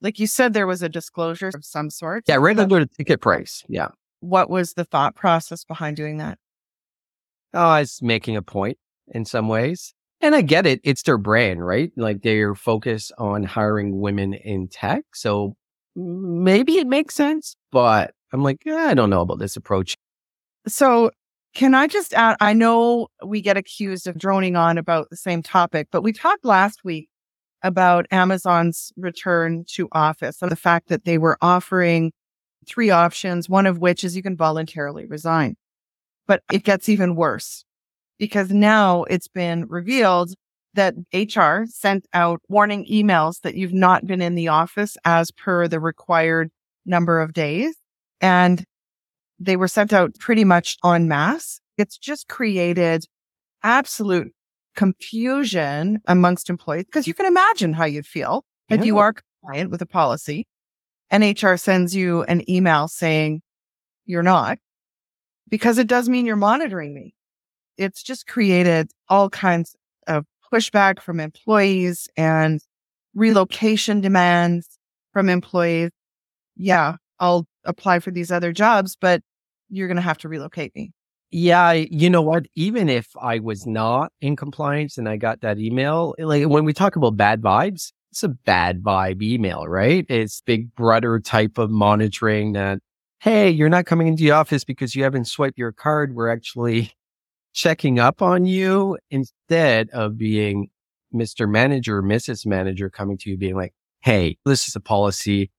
Like 0.00 0.18
you 0.18 0.26
said, 0.26 0.52
there 0.52 0.66
was 0.66 0.82
a 0.82 0.88
disclosure 0.88 1.50
of 1.54 1.64
some 1.64 1.90
sort. 1.90 2.24
Yeah, 2.26 2.36
right 2.36 2.58
under 2.58 2.80
the 2.80 2.86
ticket 2.86 3.20
price. 3.20 3.64
Yeah. 3.68 3.88
What 4.20 4.50
was 4.50 4.72
the 4.72 4.84
thought 4.84 5.14
process 5.14 5.64
behind 5.64 5.96
doing 5.96 6.16
that? 6.18 6.38
Oh, 7.54 7.74
it's 7.74 8.02
making 8.02 8.36
a 8.36 8.42
point 8.42 8.78
in 9.08 9.24
some 9.24 9.48
ways. 9.48 9.94
And 10.20 10.34
I 10.34 10.42
get 10.42 10.66
it. 10.66 10.80
It's 10.82 11.02
their 11.04 11.18
brand, 11.18 11.64
right? 11.64 11.92
Like 11.96 12.22
they're 12.22 12.56
focused 12.56 13.12
on 13.18 13.44
hiring 13.44 14.00
women 14.00 14.34
in 14.34 14.68
tech. 14.68 15.04
So 15.14 15.54
maybe 15.98 16.78
it 16.78 16.86
makes 16.86 17.14
sense, 17.14 17.56
but 17.72 18.12
I'm 18.32 18.42
like, 18.42 18.62
eh, 18.66 18.74
I 18.74 18.94
don't 18.94 19.10
know 19.10 19.22
about 19.22 19.38
this 19.38 19.56
approach. 19.56 19.94
So 20.66 21.10
can 21.54 21.74
I 21.74 21.86
just 21.86 22.14
add? 22.14 22.36
I 22.40 22.52
know 22.52 23.08
we 23.24 23.40
get 23.40 23.56
accused 23.56 24.06
of 24.06 24.18
droning 24.18 24.56
on 24.56 24.78
about 24.78 25.10
the 25.10 25.16
same 25.16 25.42
topic, 25.42 25.88
but 25.90 26.02
we 26.02 26.12
talked 26.12 26.44
last 26.44 26.84
week 26.84 27.08
about 27.62 28.06
Amazon's 28.12 28.92
return 28.96 29.64
to 29.70 29.88
office 29.92 30.40
and 30.40 30.50
the 30.50 30.56
fact 30.56 30.88
that 30.88 31.04
they 31.04 31.18
were 31.18 31.36
offering 31.42 32.12
three 32.66 32.90
options, 32.90 33.48
one 33.48 33.66
of 33.66 33.78
which 33.78 34.04
is 34.04 34.14
you 34.14 34.22
can 34.22 34.36
voluntarily 34.36 35.06
resign. 35.06 35.56
But 36.26 36.42
it 36.52 36.62
gets 36.62 36.88
even 36.88 37.16
worse 37.16 37.64
because 38.18 38.50
now 38.50 39.04
it's 39.04 39.28
been 39.28 39.66
revealed 39.66 40.34
that 40.78 40.94
HR 41.12 41.66
sent 41.66 42.06
out 42.12 42.40
warning 42.48 42.86
emails 42.86 43.40
that 43.42 43.54
you've 43.54 43.74
not 43.74 44.06
been 44.06 44.22
in 44.22 44.34
the 44.34 44.48
office 44.48 44.96
as 45.04 45.30
per 45.30 45.68
the 45.68 45.80
required 45.80 46.50
number 46.86 47.20
of 47.20 47.32
days. 47.32 47.76
And 48.20 48.64
they 49.38 49.56
were 49.56 49.68
sent 49.68 49.92
out 49.92 50.14
pretty 50.18 50.44
much 50.44 50.76
en 50.84 51.08
masse. 51.08 51.60
It's 51.76 51.98
just 51.98 52.28
created 52.28 53.04
absolute 53.62 54.32
confusion 54.74 56.00
amongst 56.06 56.48
employees 56.48 56.84
because 56.84 57.06
you 57.06 57.14
can 57.14 57.26
imagine 57.26 57.72
how 57.72 57.84
you'd 57.84 58.06
feel 58.06 58.44
yeah. 58.68 58.76
if 58.76 58.86
you 58.86 58.98
are 58.98 59.12
compliant 59.12 59.70
with 59.70 59.82
a 59.82 59.86
policy 59.86 60.46
and 61.10 61.42
HR 61.42 61.56
sends 61.56 61.94
you 61.96 62.22
an 62.24 62.48
email 62.48 62.86
saying 62.86 63.42
you're 64.06 64.22
not 64.22 64.58
because 65.48 65.78
it 65.78 65.86
does 65.86 66.08
mean 66.08 66.26
you're 66.26 66.36
monitoring 66.36 66.94
me. 66.94 67.14
It's 67.76 68.02
just 68.02 68.26
created 68.26 68.90
all 69.08 69.30
kinds 69.30 69.74
of 69.74 69.80
pushback 70.52 71.00
from 71.00 71.20
employees 71.20 72.08
and 72.16 72.60
relocation 73.14 74.00
demands 74.00 74.78
from 75.12 75.28
employees. 75.28 75.90
Yeah, 76.56 76.96
I'll 77.20 77.46
apply 77.64 78.00
for 78.00 78.10
these 78.10 78.30
other 78.30 78.52
jobs, 78.52 78.96
but 79.00 79.22
you're 79.68 79.88
going 79.88 79.96
to 79.96 80.02
have 80.02 80.18
to 80.18 80.28
relocate 80.28 80.74
me. 80.74 80.92
Yeah, 81.30 81.72
you 81.72 82.08
know 82.08 82.22
what? 82.22 82.46
Even 82.54 82.88
if 82.88 83.08
I 83.20 83.38
was 83.38 83.66
not 83.66 84.12
in 84.20 84.34
compliance 84.34 84.96
and 84.96 85.08
I 85.08 85.16
got 85.18 85.42
that 85.42 85.58
email, 85.58 86.14
eh, 86.18 86.24
like 86.24 86.46
when 86.46 86.64
we 86.64 86.72
talk 86.72 86.96
about 86.96 87.16
bad 87.16 87.42
vibes, 87.42 87.92
it's 88.10 88.22
a 88.22 88.28
bad 88.28 88.82
vibe 88.82 89.22
email, 89.22 89.66
right? 89.66 90.06
It's 90.08 90.40
big 90.40 90.74
brother 90.74 91.20
type 91.20 91.58
of 91.58 91.70
monitoring 91.70 92.52
that, 92.54 92.78
hey, 93.20 93.50
you're 93.50 93.68
not 93.68 93.84
coming 93.84 94.06
into 94.06 94.22
the 94.22 94.30
office 94.30 94.64
because 94.64 94.94
you 94.94 95.02
haven't 95.02 95.26
swiped 95.26 95.58
your 95.58 95.72
card. 95.72 96.14
We're 96.14 96.30
actually 96.30 96.92
checking 97.58 97.98
up 97.98 98.22
on 98.22 98.44
you 98.44 98.96
instead 99.10 99.90
of 99.90 100.16
being 100.16 100.68
Mr. 101.14 101.50
Manager, 101.50 102.02
Mrs. 102.02 102.46
Manager 102.46 102.88
coming 102.90 103.18
to 103.18 103.30
you 103.30 103.36
being 103.36 103.56
like, 103.56 103.72
hey, 104.02 104.36
this 104.44 104.68
is 104.68 104.76
a 104.76 104.80
policy. 104.80 105.50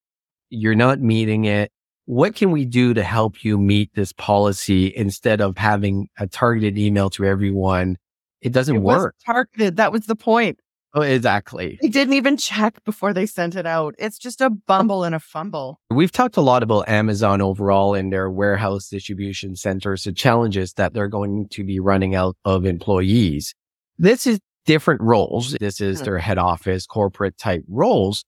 You're 0.50 0.76
not 0.76 1.00
meeting 1.00 1.46
it 1.46 1.72
what 2.10 2.34
can 2.34 2.50
we 2.50 2.66
do 2.66 2.96
to 2.96 3.04
help 3.04 3.44
you 3.44 3.56
meet 3.60 3.94
this 3.94 4.12
policy 4.14 4.92
instead 4.96 5.42
of 5.42 5.56
having 5.60 6.08
a 6.18 6.26
targeted 6.26 6.76
email 6.76 7.08
to 7.12 7.24
everyone? 7.24 7.98
It 8.42 8.52
doesn't 8.52 8.78
it 8.78 8.82
work. 8.82 9.14
targeted. 9.24 9.76
That 9.76 9.92
was 9.92 10.08
the 10.08 10.16
point. 10.16 10.60
Oh, 10.94 11.02
exactly. 11.02 11.78
They 11.82 11.90
didn't 11.90 12.16
even 12.16 12.38
check 12.38 12.84
before 12.84 13.14
they 13.14 13.26
sent 13.26 13.56
it 13.56 13.66
out. 13.68 13.94
It's 14.00 14.18
just 14.18 14.42
a 14.42 14.50
bumble 14.50 15.04
and 15.04 15.14
a 15.14 15.20
fumble. 15.20 15.80
We've 15.92 16.12
talked 16.12 16.38
a 16.38 16.42
lot 16.42 16.64
about 16.64 16.90
Amazon 16.90 17.42
overall 17.42 17.94
and 17.94 18.12
their 18.12 18.30
warehouse 18.30 18.90
distribution 18.90 19.56
centers, 19.56 20.04
the 20.04 20.14
challenges 20.14 20.74
that 20.74 20.94
they're 20.94 21.08
going 21.08 21.48
to 21.50 21.64
be 21.64 21.80
running 21.80 22.16
out 22.16 22.36
of 22.44 22.66
employees. 22.66 23.54
This 24.00 24.26
is 24.26 24.40
different 24.66 25.02
roles. 25.02 25.56
This 25.60 25.80
is 25.80 26.00
hmm. 26.00 26.06
their 26.06 26.18
head 26.18 26.38
office, 26.38 26.88
corporate 26.88 27.38
type 27.38 27.64
roles 27.68 28.24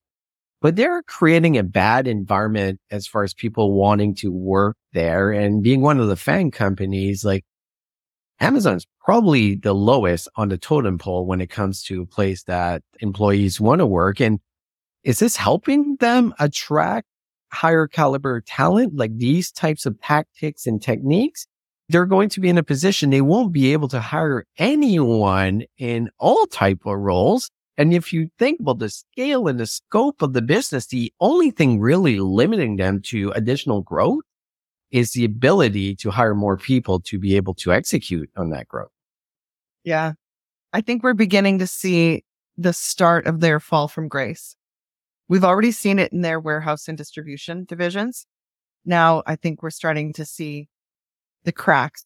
but 0.61 0.75
they're 0.75 1.01
creating 1.03 1.57
a 1.57 1.63
bad 1.63 2.07
environment 2.07 2.79
as 2.91 3.07
far 3.07 3.23
as 3.23 3.33
people 3.33 3.73
wanting 3.73 4.15
to 4.15 4.31
work 4.31 4.77
there 4.93 5.31
and 5.31 5.63
being 5.63 5.81
one 5.81 5.99
of 5.99 6.07
the 6.07 6.15
FAANG 6.15 6.53
companies 6.53 7.25
like 7.25 7.43
Amazon's 8.41 8.87
probably 8.99 9.55
the 9.55 9.73
lowest 9.73 10.27
on 10.35 10.49
the 10.49 10.57
totem 10.57 10.97
pole 10.97 11.25
when 11.25 11.41
it 11.41 11.51
comes 11.51 11.83
to 11.83 12.01
a 12.01 12.05
place 12.07 12.43
that 12.43 12.81
employees 12.99 13.61
want 13.61 13.79
to 13.79 13.85
work. 13.85 14.19
And 14.19 14.39
is 15.03 15.19
this 15.19 15.35
helping 15.35 15.95
them 15.97 16.33
attract 16.39 17.07
higher 17.53 17.87
caliber 17.87 18.41
talent 18.41 18.95
like 18.95 19.15
these 19.15 19.51
types 19.51 19.85
of 19.85 20.01
tactics 20.01 20.65
and 20.65 20.81
techniques? 20.81 21.45
They're 21.87 22.05
going 22.05 22.29
to 22.29 22.39
be 22.39 22.49
in 22.49 22.57
a 22.57 22.63
position 22.63 23.11
they 23.11 23.21
won't 23.21 23.53
be 23.53 23.73
able 23.73 23.89
to 23.89 23.99
hire 23.99 24.45
anyone 24.57 25.63
in 25.77 26.09
all 26.17 26.45
type 26.47 26.79
of 26.85 26.97
roles 26.97 27.51
and 27.77 27.93
if 27.93 28.11
you 28.13 28.29
think 28.37 28.59
about 28.59 28.79
the 28.79 28.89
scale 28.89 29.47
and 29.47 29.59
the 29.59 29.65
scope 29.65 30.21
of 30.21 30.33
the 30.33 30.41
business, 30.43 30.85
the 30.87 31.11
only 31.19 31.51
thing 31.51 31.79
really 31.79 32.19
limiting 32.19 32.75
them 32.75 33.01
to 33.05 33.31
additional 33.31 33.81
growth 33.81 34.23
is 34.91 35.11
the 35.11 35.25
ability 35.25 35.95
to 35.95 36.11
hire 36.11 36.35
more 36.35 36.57
people 36.57 36.99
to 36.99 37.17
be 37.17 37.35
able 37.35 37.53
to 37.55 37.73
execute 37.73 38.29
on 38.35 38.49
that 38.49 38.67
growth. 38.67 38.91
Yeah. 39.83 40.13
I 40.73 40.81
think 40.81 41.03
we're 41.03 41.13
beginning 41.13 41.59
to 41.59 41.67
see 41.67 42.23
the 42.57 42.73
start 42.73 43.25
of 43.25 43.39
their 43.39 43.59
fall 43.59 43.87
from 43.87 44.07
grace. 44.07 44.55
We've 45.27 45.43
already 45.43 45.71
seen 45.71 45.97
it 45.97 46.11
in 46.11 46.21
their 46.21 46.39
warehouse 46.39 46.87
and 46.87 46.97
distribution 46.97 47.65
divisions. 47.65 48.25
Now 48.85 49.23
I 49.25 49.35
think 49.35 49.63
we're 49.63 49.69
starting 49.69 50.13
to 50.13 50.25
see 50.25 50.67
the 51.43 51.51
cracks. 51.51 52.05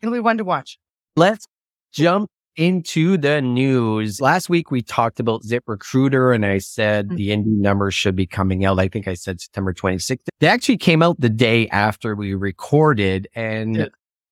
It'll 0.00 0.14
be 0.14 0.20
one 0.20 0.38
to 0.38 0.44
watch. 0.44 0.78
Let's 1.16 1.46
jump 1.92 2.30
into 2.56 3.16
the 3.16 3.40
news. 3.40 4.20
Last 4.20 4.48
week 4.48 4.70
we 4.70 4.82
talked 4.82 5.20
about 5.20 5.42
ZipRecruiter 5.42 6.34
and 6.34 6.44
I 6.44 6.58
said 6.58 7.06
mm-hmm. 7.06 7.16
the 7.16 7.32
Indeed 7.32 7.58
numbers 7.60 7.94
should 7.94 8.16
be 8.16 8.26
coming 8.26 8.64
out. 8.64 8.78
I 8.78 8.88
think 8.88 9.08
I 9.08 9.14
said 9.14 9.40
September 9.40 9.72
26th. 9.72 10.26
They 10.40 10.46
actually 10.46 10.78
came 10.78 11.02
out 11.02 11.20
the 11.20 11.28
day 11.28 11.68
after 11.68 12.14
we 12.14 12.34
recorded 12.34 13.28
and 13.34 13.76
yeah. 13.76 13.86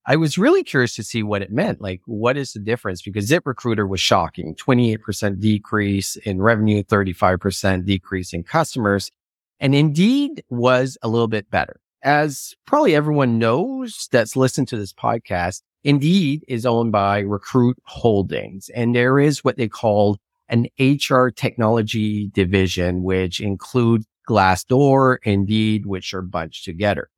I 0.05 0.17
was 0.17 0.37
really 0.37 0.65
curious 0.65 0.97
to 0.97 1.05
see 1.05 1.23
what 1.23 1.43
it 1.43 1.53
meant. 1.53 1.81
Like, 1.81 2.01
what 2.07 2.37
is 2.37 2.53
the 2.53 2.61
difference? 2.61 3.03
Because 3.03 3.29
ZipRecruiter 3.31 3.89
was 3.89 4.01
shocking 4.01 4.57
28% 4.57 5.39
decrease 5.39 6.17
in 6.17 6.43
revenue, 6.43 6.83
35% 6.83 7.85
decrease 7.85 8.33
in 8.33 8.43
customers. 8.43 9.11
And 9.61 9.77
Indeed 9.77 10.43
was 10.51 10.99
a 11.03 11.09
little 11.09 11.29
bit 11.29 11.49
better. 11.51 11.82
As 12.03 12.55
probably 12.67 12.97
everyone 12.97 13.39
knows 13.39 14.09
that's 14.11 14.35
listened 14.35 14.67
to 14.69 14.77
this 14.77 14.93
podcast, 14.93 15.63
Indeed 15.85 16.45
is 16.49 16.67
owned 16.67 16.91
by 16.91 17.21
Recruit 17.21 17.79
Holdings, 17.85 18.69
and 18.75 18.95
there 18.95 19.21
is 19.21 19.45
what 19.45 19.57
they 19.57 19.69
call 19.69 20.19
an 20.49 20.67
HR 20.79 21.29
technology 21.29 22.29
division, 22.29 23.05
which 23.05 23.41
includes 23.41 24.07
Glassdoor, 24.29 25.19
Indeed, 25.23 25.87
which 25.87 26.13
are 26.13 26.23
bunched 26.23 26.65
together. 26.65 27.09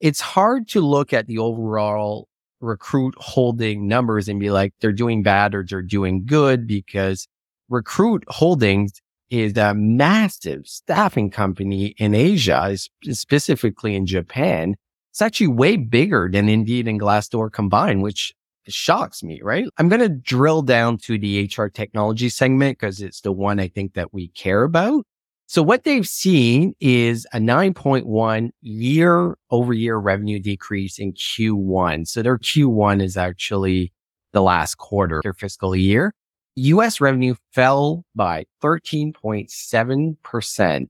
It's 0.00 0.20
hard 0.20 0.68
to 0.68 0.80
look 0.80 1.12
at 1.12 1.26
the 1.26 1.38
overall 1.38 2.28
Recruit 2.60 3.14
Holding 3.18 3.88
numbers 3.88 4.28
and 4.28 4.38
be 4.38 4.50
like, 4.50 4.74
they're 4.80 4.92
doing 4.92 5.22
bad 5.22 5.54
or 5.54 5.64
they're 5.64 5.82
doing 5.82 6.26
good 6.26 6.66
because 6.66 7.26
Recruit 7.70 8.24
Holdings 8.28 9.00
is 9.30 9.56
a 9.56 9.74
massive 9.74 10.66
staffing 10.66 11.30
company 11.30 11.94
in 11.98 12.14
Asia, 12.14 12.76
specifically 13.04 13.94
in 13.94 14.06
Japan. 14.06 14.74
It's 15.10 15.22
actually 15.22 15.48
way 15.48 15.76
bigger 15.76 16.28
than 16.30 16.48
Indeed 16.48 16.86
and 16.86 17.00
Glassdoor 17.00 17.50
combined, 17.50 18.02
which 18.02 18.34
shocks 18.68 19.22
me, 19.22 19.40
right? 19.42 19.66
I'm 19.78 19.88
going 19.88 20.00
to 20.00 20.08
drill 20.08 20.62
down 20.62 20.98
to 20.98 21.18
the 21.18 21.50
HR 21.56 21.66
technology 21.66 22.28
segment 22.28 22.78
because 22.78 23.00
it's 23.00 23.20
the 23.20 23.32
one 23.32 23.58
I 23.58 23.68
think 23.68 23.94
that 23.94 24.12
we 24.12 24.28
care 24.28 24.62
about. 24.62 25.04
So 25.46 25.64
what 25.64 25.82
they've 25.82 26.06
seen 26.06 26.74
is 26.78 27.26
a 27.32 27.38
9.1 27.38 28.50
year 28.60 29.36
over 29.50 29.72
year 29.72 29.96
revenue 29.96 30.38
decrease 30.38 30.98
in 30.98 31.12
Q1. 31.12 32.06
So 32.06 32.22
their 32.22 32.38
Q1 32.38 33.02
is 33.02 33.16
actually 33.16 33.92
the 34.32 34.42
last 34.42 34.76
quarter, 34.76 35.20
their 35.24 35.34
fiscal 35.34 35.74
year. 35.74 36.12
US 36.60 37.00
revenue 37.00 37.34
fell 37.52 38.04
by 38.14 38.44
13.7%, 38.62 40.86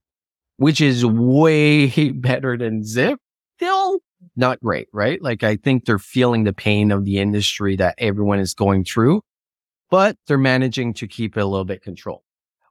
which 0.57 0.81
is 0.81 1.07
way 1.07 2.11
better 2.13 2.57
than 2.57 2.85
Zip. 2.85 3.19
Still 3.57 4.01
not 4.37 4.61
great, 4.61 4.89
right? 4.93 5.21
Like 5.23 5.43
I 5.43 5.57
think 5.57 5.85
they're 5.85 5.99
feeling 5.99 6.45
the 6.45 6.53
pain 6.53 6.91
of 6.91 7.05
the 7.05 7.19
industry 7.19 7.77
that 7.77 7.95
everyone 7.99 8.39
is 8.39 8.55
going 8.55 8.85
through, 8.85 9.23
but 9.91 10.17
they're 10.27 10.39
managing 10.39 10.95
to 10.95 11.07
keep 11.07 11.37
it 11.37 11.41
a 11.41 11.47
little 11.47 11.65
bit 11.65 11.83
controlled. 11.83 12.23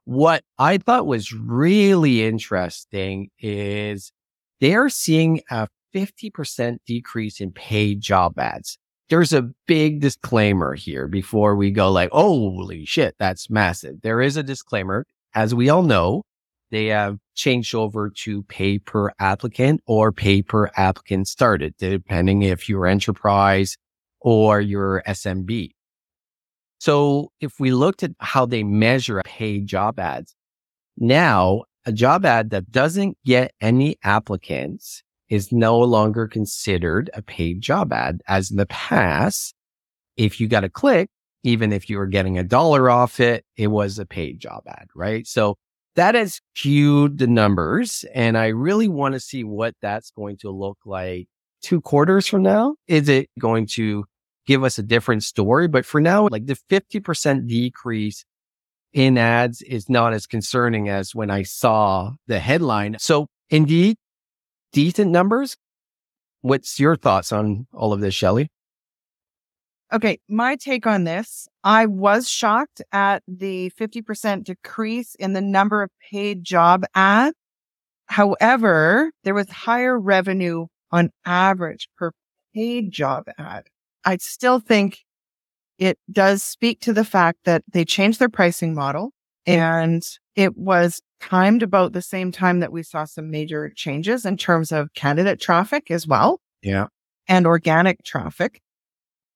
What 0.04 0.42
I 0.58 0.78
thought 0.78 1.06
was 1.06 1.32
really 1.32 2.24
interesting 2.24 3.30
is 3.38 4.12
they're 4.60 4.88
seeing 4.88 5.42
a 5.50 5.68
50% 5.94 6.78
decrease 6.86 7.40
in 7.40 7.52
paid 7.52 8.00
job 8.00 8.38
ads. 8.38 8.78
There's 9.10 9.32
a 9.32 9.50
big 9.66 10.00
disclaimer 10.00 10.74
here 10.74 11.08
before 11.08 11.56
we 11.56 11.72
go 11.72 11.90
like, 11.90 12.10
holy 12.12 12.84
shit, 12.84 13.16
that's 13.18 13.50
massive. 13.50 14.02
There 14.02 14.20
is 14.20 14.36
a 14.36 14.42
disclaimer. 14.44 15.04
As 15.34 15.52
we 15.52 15.68
all 15.68 15.82
know, 15.82 16.22
they 16.70 16.86
have 16.86 17.18
changed 17.34 17.74
over 17.74 18.10
to 18.18 18.44
pay 18.44 18.78
per 18.78 19.10
applicant 19.18 19.80
or 19.86 20.12
pay 20.12 20.42
per 20.42 20.70
applicant 20.76 21.26
started, 21.26 21.74
depending 21.76 22.42
if 22.42 22.68
you're 22.68 22.86
enterprise 22.86 23.76
or 24.20 24.60
your 24.60 25.02
SMB. 25.08 25.70
So 26.78 27.32
if 27.40 27.58
we 27.58 27.72
looked 27.72 28.04
at 28.04 28.12
how 28.20 28.46
they 28.46 28.62
measure 28.62 29.22
paid 29.24 29.66
job 29.66 29.98
ads, 29.98 30.36
now 30.96 31.64
a 31.84 31.90
job 31.90 32.24
ad 32.24 32.50
that 32.50 32.70
doesn't 32.70 33.18
get 33.24 33.52
any 33.60 33.96
applicants 34.04 35.02
is 35.30 35.52
no 35.52 35.78
longer 35.78 36.28
considered 36.28 37.08
a 37.14 37.22
paid 37.22 37.60
job 37.60 37.92
ad. 37.92 38.20
As 38.28 38.50
in 38.50 38.56
the 38.58 38.66
past, 38.66 39.54
if 40.16 40.40
you 40.40 40.48
got 40.48 40.64
a 40.64 40.68
click, 40.68 41.08
even 41.42 41.72
if 41.72 41.88
you 41.88 41.96
were 41.96 42.06
getting 42.06 42.36
a 42.36 42.44
dollar 42.44 42.90
off 42.90 43.20
it, 43.20 43.44
it 43.56 43.68
was 43.68 43.98
a 43.98 44.04
paid 44.04 44.40
job 44.40 44.64
ad, 44.68 44.88
right? 44.94 45.26
So 45.26 45.56
that 45.96 46.14
has 46.14 46.40
skewed 46.54 47.18
the 47.18 47.26
numbers. 47.26 48.04
And 48.14 48.36
I 48.36 48.48
really 48.48 48.88
want 48.88 49.14
to 49.14 49.20
see 49.20 49.44
what 49.44 49.74
that's 49.80 50.10
going 50.10 50.36
to 50.38 50.50
look 50.50 50.78
like 50.84 51.28
two 51.62 51.80
quarters 51.80 52.26
from 52.26 52.42
now. 52.42 52.74
Is 52.86 53.08
it 53.08 53.30
going 53.38 53.66
to 53.68 54.04
give 54.50 54.64
us 54.64 54.78
a 54.78 54.82
different 54.82 55.22
story. 55.22 55.68
But 55.68 55.86
for 55.86 56.00
now, 56.00 56.26
like 56.28 56.46
the 56.46 56.58
50% 56.68 57.46
decrease 57.46 58.24
in 58.92 59.16
ads 59.16 59.62
is 59.62 59.88
not 59.88 60.12
as 60.12 60.26
concerning 60.26 60.88
as 60.88 61.14
when 61.14 61.30
I 61.30 61.44
saw 61.44 62.14
the 62.26 62.40
headline. 62.40 62.96
So 62.98 63.28
indeed, 63.48 63.96
decent 64.72 65.10
numbers. 65.10 65.56
What's 66.42 66.80
your 66.80 66.96
thoughts 66.96 67.32
on 67.32 67.66
all 67.72 67.92
of 67.92 68.00
this, 68.00 68.14
Shelly? 68.14 68.48
Okay, 69.92 70.20
my 70.28 70.54
take 70.54 70.86
on 70.86 71.04
this, 71.04 71.48
I 71.64 71.86
was 71.86 72.28
shocked 72.28 72.80
at 72.92 73.24
the 73.26 73.72
50% 73.78 74.44
decrease 74.44 75.16
in 75.16 75.32
the 75.32 75.40
number 75.40 75.82
of 75.82 75.90
paid 76.10 76.44
job 76.44 76.84
ads. 76.94 77.34
However, 78.06 79.10
there 79.24 79.34
was 79.34 79.50
higher 79.50 79.98
revenue 79.98 80.66
on 80.92 81.10
average 81.24 81.88
per 81.96 82.12
paid 82.54 82.92
job 82.92 83.24
ad. 83.36 83.64
I 84.04 84.16
still 84.18 84.60
think 84.60 85.00
it 85.78 85.98
does 86.10 86.42
speak 86.42 86.80
to 86.82 86.92
the 86.92 87.04
fact 87.04 87.40
that 87.44 87.64
they 87.72 87.84
changed 87.84 88.20
their 88.20 88.28
pricing 88.28 88.74
model 88.74 89.12
and 89.46 90.06
it 90.40 90.56
was 90.56 91.00
timed 91.20 91.62
about 91.62 91.92
the 91.92 92.02
same 92.02 92.32
time 92.32 92.60
that 92.60 92.72
we 92.72 92.82
saw 92.82 93.04
some 93.04 93.30
major 93.30 93.70
changes 93.74 94.24
in 94.24 94.36
terms 94.36 94.72
of 94.72 94.92
candidate 94.94 95.40
traffic 95.40 95.90
as 95.90 96.06
well. 96.06 96.40
Yeah. 96.62 96.86
And 97.28 97.46
organic 97.46 98.02
traffic. 98.04 98.60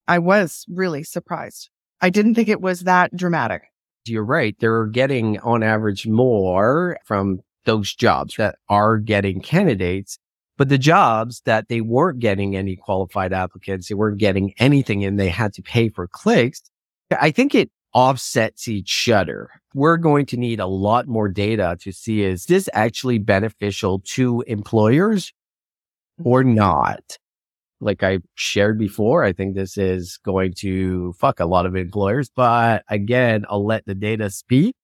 I 0.08 0.18
was 0.18 0.64
really 0.68 1.04
surprised. 1.04 1.70
I 2.00 2.11
didn't 2.11 2.34
think 2.34 2.49
it 2.49 2.61
was 2.61 2.80
that 2.80 3.14
dramatic. 3.16 3.64
You're 4.06 4.25
right. 4.25 4.56
They're 4.58 4.87
getting 4.87 5.38
on 5.40 5.62
average 5.62 6.06
more 6.06 6.99
from 7.04 7.40
those 7.64 7.94
jobs 7.94 8.37
that 8.37 8.57
are 8.68 8.98
getting 8.98 9.40
candidates 9.40 10.18
but 10.57 10.68
the 10.68 10.78
jobs 10.78 11.42
that 11.46 11.68
they 11.68 11.81
weren't 11.81 12.20
getting 12.20 12.55
any 12.55 12.76
qualified 12.76 13.33
applicants, 13.33 13.88
they 13.88 13.94
weren't 13.94 14.18
getting 14.18 14.55
anything 14.59 15.05
and 15.05 15.18
they 15.18 15.28
had 15.28 15.52
to 15.55 15.62
pay 15.62 15.88
for 15.88 16.07
clicks. 16.07 16.62
I 17.11 17.31
think 17.31 17.55
it 17.55 17.70
offsets 17.92 18.68
each 18.68 19.09
other. 19.09 19.50
We're 19.74 19.96
going 19.96 20.26
to 20.26 20.37
need 20.37 20.60
a 20.60 20.66
lot 20.66 21.08
more 21.08 21.28
data 21.28 21.76
to 21.80 21.92
see 21.92 22.22
is 22.22 22.46
this 22.46 22.68
actually 22.72 23.18
beneficial 23.18 24.00
to 24.06 24.42
employers 24.46 25.32
or 26.22 26.42
mm-hmm. 26.42 26.54
not? 26.54 27.18
Like 27.80 28.02
I 28.02 28.20
shared 28.34 28.78
before, 28.78 29.24
I 29.24 29.32
think 29.32 29.54
this 29.54 29.76
is 29.76 30.18
going 30.24 30.54
to 30.58 31.12
fuck 31.18 31.40
a 31.40 31.44
lot 31.44 31.66
of 31.66 31.76
employers, 31.76 32.30
but 32.34 32.84
again, 32.88 33.44
I'll 33.50 33.66
let 33.66 33.84
the 33.84 33.94
data 33.94 34.30
speak. 34.30 34.74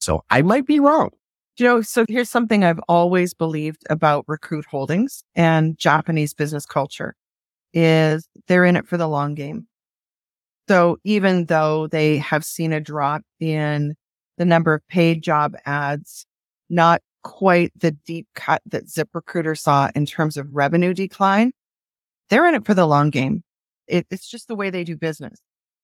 So 0.00 0.24
I 0.30 0.42
might 0.42 0.66
be 0.66 0.80
wrong. 0.80 1.10
You 1.58 1.66
know, 1.66 1.80
so 1.82 2.04
here's 2.08 2.30
something 2.30 2.64
I've 2.64 2.80
always 2.88 3.34
believed 3.34 3.82
about 3.90 4.24
Recruit 4.28 4.64
Holdings 4.70 5.24
and 5.34 5.76
Japanese 5.76 6.32
business 6.32 6.64
culture 6.64 7.14
is 7.74 8.28
they're 8.46 8.64
in 8.64 8.76
it 8.76 8.86
for 8.86 8.96
the 8.96 9.08
long 9.08 9.34
game. 9.34 9.66
So 10.68 10.98
even 11.02 11.46
though 11.46 11.86
they 11.88 12.18
have 12.18 12.44
seen 12.44 12.72
a 12.72 12.80
drop 12.80 13.22
in 13.40 13.94
the 14.38 14.44
number 14.44 14.72
of 14.74 14.86
paid 14.88 15.22
job 15.22 15.54
ads, 15.66 16.24
not 16.70 17.02
quite 17.22 17.72
the 17.76 17.90
deep 17.90 18.26
cut 18.34 18.62
that 18.66 18.86
ZipRecruiter 18.86 19.58
saw 19.58 19.90
in 19.94 20.06
terms 20.06 20.36
of 20.36 20.48
revenue 20.54 20.94
decline, 20.94 21.52
they're 22.30 22.46
in 22.46 22.54
it 22.54 22.64
for 22.64 22.74
the 22.74 22.86
long 22.86 23.10
game. 23.10 23.42
It, 23.86 24.06
it's 24.10 24.28
just 24.28 24.48
the 24.48 24.54
way 24.54 24.70
they 24.70 24.84
do 24.84 24.96
business. 24.96 25.38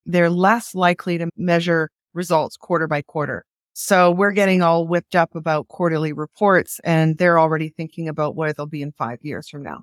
They're 0.07 0.31
less 0.31 0.75
likely 0.75 1.19
to 1.19 1.29
measure 1.37 1.91
results 2.13 2.57
quarter 2.57 2.87
by 2.87 3.03
quarter. 3.03 3.45
So 3.73 4.11
we're 4.11 4.31
getting 4.31 4.63
all 4.63 4.87
whipped 4.87 5.17
up 5.17 5.35
about 5.35 5.69
quarterly 5.69 6.13
reports 6.13 6.81
and 6.85 7.19
they're 7.19 7.39
already 7.39 7.71
thinking 7.71 8.09
about 8.09 8.37
where 8.37 8.53
they'll 8.53 8.67
be 8.67 8.83
in 8.83 8.93
five 8.93 9.19
years 9.23 9.49
from 9.49 9.63
now. 9.63 9.83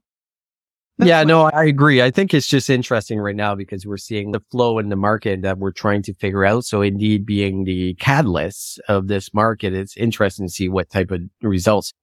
Yeah, 1.02 1.24
no, 1.24 1.44
I 1.44 1.66
agree. 1.66 2.02
I 2.02 2.12
think 2.12 2.34
it's 2.34 2.48
just 2.48 2.70
interesting 2.70 3.20
right 3.20 3.36
now 3.36 3.56
because 3.56 3.86
we're 3.86 3.98
seeing 3.98 4.32
the 4.32 4.42
flow 4.52 4.80
in 4.80 4.90
the 4.90 4.96
market 4.96 5.42
that 5.42 5.58
we're 5.58 5.72
trying 5.72 6.02
to 6.04 6.14
figure 6.16 6.46
out. 6.46 6.66
So 6.66 6.82
indeed 6.82 7.26
being 7.26 7.64
the 7.64 7.96
catalyst 7.96 8.80
of 8.88 9.08
this 9.08 9.34
market, 9.34 9.74
it's 9.74 9.98
interesting 9.98 10.48
to 10.48 10.54
see 10.54 10.70
what 10.70 10.90
type 10.90 11.12
of 11.12 11.22
results. 11.42 11.94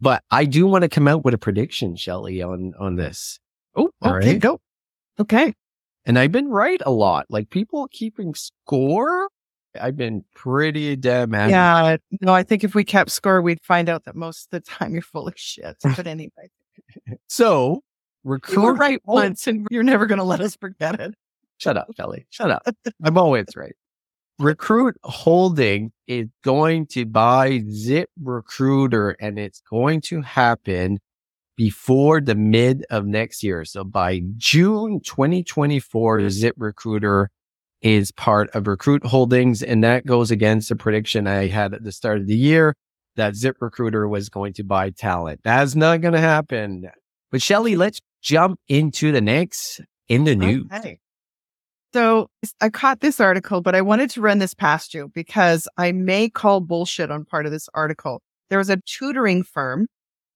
But 0.00 0.22
I 0.30 0.44
do 0.44 0.66
want 0.66 0.82
to 0.82 0.88
come 0.88 1.06
out 1.06 1.24
with 1.24 1.34
a 1.34 1.38
prediction, 1.38 1.96
Shelly, 1.96 2.42
on, 2.42 2.72
on 2.78 2.96
this. 2.96 3.38
Oh, 3.76 3.90
okay, 4.02 4.32
right. 4.32 4.38
go. 4.40 4.60
Okay. 5.18 5.54
And 6.06 6.18
I've 6.18 6.32
been 6.32 6.48
right 6.48 6.80
a 6.86 6.90
lot. 6.90 7.26
Like 7.28 7.50
people 7.50 7.86
keeping 7.92 8.34
score 8.34 9.28
I've 9.78 9.96
been 9.96 10.24
pretty 10.34 10.96
damn 10.96 11.34
angry. 11.34 11.52
Yeah. 11.52 11.96
No, 12.20 12.32
I 12.34 12.42
think 12.42 12.64
if 12.64 12.74
we 12.74 12.84
kept 12.84 13.10
score, 13.10 13.40
we'd 13.42 13.60
find 13.62 13.88
out 13.88 14.04
that 14.04 14.16
most 14.16 14.46
of 14.46 14.50
the 14.50 14.60
time 14.60 14.92
you're 14.92 15.02
full 15.02 15.28
of 15.28 15.34
shit. 15.36 15.76
But 15.96 16.06
anyway. 16.06 16.50
so 17.28 17.82
recruit. 18.24 18.56
You 18.56 18.62
were 18.62 18.74
right 18.74 19.00
oh. 19.06 19.14
once 19.14 19.46
and 19.46 19.66
you're 19.70 19.82
never 19.82 20.06
going 20.06 20.18
to 20.18 20.24
let 20.24 20.40
us 20.40 20.56
forget 20.56 21.00
it. 21.00 21.14
Shut 21.58 21.76
up, 21.76 21.88
Kelly. 21.96 22.26
Shut 22.30 22.50
up. 22.50 22.62
I'm 23.04 23.18
always 23.18 23.46
right. 23.56 23.74
Recruit 24.38 24.96
Holding 25.04 25.92
is 26.06 26.28
going 26.42 26.86
to 26.86 27.04
buy 27.04 27.62
Zip 27.70 28.08
Recruiter 28.18 29.10
and 29.20 29.38
it's 29.38 29.60
going 29.68 30.00
to 30.02 30.22
happen 30.22 30.98
before 31.56 32.22
the 32.22 32.34
mid 32.34 32.86
of 32.88 33.04
next 33.04 33.42
year. 33.42 33.66
So 33.66 33.84
by 33.84 34.22
June 34.38 35.00
2024, 35.04 36.30
Zip 36.30 36.54
Recruiter 36.56 37.28
is 37.82 38.12
part 38.12 38.48
of 38.54 38.66
Recruit 38.66 39.04
Holdings. 39.04 39.62
And 39.62 39.84
that 39.84 40.06
goes 40.06 40.30
against 40.30 40.70
the 40.70 40.76
prediction 40.76 41.26
I 41.26 41.48
had 41.48 41.74
at 41.74 41.84
the 41.84 41.92
start 41.92 42.18
of 42.18 42.26
the 42.26 42.36
year 42.36 42.74
that 43.16 43.34
ZipRecruiter 43.34 44.08
was 44.08 44.28
going 44.28 44.54
to 44.54 44.64
buy 44.64 44.90
talent. 44.90 45.40
That's 45.44 45.74
not 45.74 46.00
going 46.00 46.14
to 46.14 46.20
happen. 46.20 46.90
But 47.30 47.42
Shelly, 47.42 47.76
let's 47.76 48.00
jump 48.20 48.58
into 48.68 49.12
the 49.12 49.20
next 49.20 49.80
in 50.08 50.24
the 50.24 50.36
news. 50.36 50.66
Okay. 50.72 50.98
So 51.92 52.28
I 52.60 52.68
caught 52.68 53.00
this 53.00 53.20
article, 53.20 53.62
but 53.62 53.74
I 53.74 53.82
wanted 53.82 54.10
to 54.10 54.20
run 54.20 54.38
this 54.38 54.54
past 54.54 54.94
you 54.94 55.10
because 55.12 55.66
I 55.76 55.90
may 55.90 56.28
call 56.28 56.60
bullshit 56.60 57.10
on 57.10 57.24
part 57.24 57.46
of 57.46 57.52
this 57.52 57.68
article. 57.74 58.22
There 58.48 58.58
was 58.58 58.70
a 58.70 58.80
tutoring 58.86 59.42
firm 59.42 59.88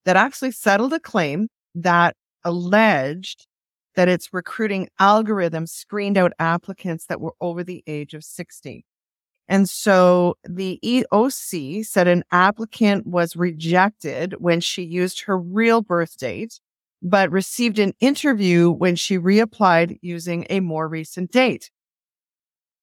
that 0.05 0.17
actually 0.17 0.51
settled 0.51 0.93
a 0.93 1.01
claim 1.01 1.49
that 1.75 2.17
alleged 2.45 3.47
that 3.95 4.09
its 4.09 4.33
recruiting 4.33 4.89
algorithm 4.99 5.67
screened 5.67 6.19
out 6.19 6.33
applicants 6.39 7.07
that 7.07 7.21
were 7.21 7.35
over 7.41 7.63
the 7.63 7.85
age 7.87 8.15
of 8.15 8.25
60. 8.25 8.85
And 9.47 9.69
so 9.69 10.37
the 10.49 10.81
EOC 10.85 11.87
said 11.87 12.09
an 12.09 12.25
applicant 12.33 13.07
was 13.07 13.37
rejected 13.37 14.35
when 14.39 14.61
she 14.61 14.83
used 14.83 15.23
her 15.23 15.39
real 15.39 15.83
birth 15.83 16.17
date, 16.17 16.59
but 17.05 17.31
received 17.31 17.79
an 17.79 17.93
interview 18.01 18.71
when 18.71 18.97
she 18.97 19.19
reapplied 19.19 19.99
using 20.01 20.47
a 20.49 20.61
more 20.61 20.89
recent 20.89 21.31
date. 21.31 21.71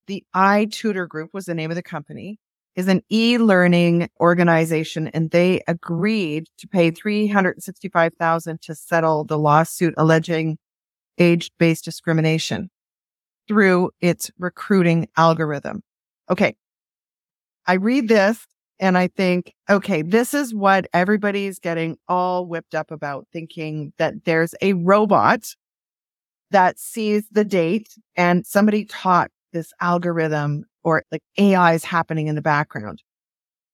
The 0.05 0.23
iTutor 0.35 1.07
Group 1.07 1.31
was 1.33 1.45
the 1.45 1.55
name 1.55 1.71
of 1.71 1.75
the 1.75 1.83
company. 1.83 2.37
is 2.75 2.87
an 2.87 3.01
e-learning 3.09 4.09
organization 4.21 5.07
and 5.09 5.31
they 5.31 5.61
agreed 5.67 6.47
to 6.57 6.67
pay 6.67 6.91
365,000 6.91 8.61
to 8.61 8.75
settle 8.75 9.25
the 9.25 9.37
lawsuit 9.37 9.93
alleging 9.97 10.57
age-based 11.17 11.83
discrimination 11.83 12.69
through 13.47 13.91
its 13.99 14.31
recruiting 14.39 15.07
algorithm. 15.17 15.81
Okay. 16.29 16.55
I 17.67 17.73
read 17.73 18.07
this 18.07 18.45
and 18.81 18.97
I 18.97 19.07
think, 19.07 19.53
okay, 19.69 20.01
this 20.01 20.33
is 20.33 20.55
what 20.55 20.87
everybody's 20.91 21.59
getting 21.59 21.97
all 22.07 22.47
whipped 22.47 22.73
up 22.73 22.89
about 22.89 23.27
thinking 23.31 23.93
that 23.99 24.25
there's 24.25 24.55
a 24.59 24.73
robot 24.73 25.45
that 26.49 26.79
sees 26.79 27.27
the 27.31 27.45
date 27.45 27.89
and 28.17 28.45
somebody 28.45 28.85
taught 28.85 29.29
this 29.53 29.71
algorithm 29.81 30.65
or 30.83 31.03
like 31.11 31.21
AI 31.37 31.73
is 31.73 31.85
happening 31.85 32.25
in 32.25 32.33
the 32.33 32.41
background. 32.41 33.03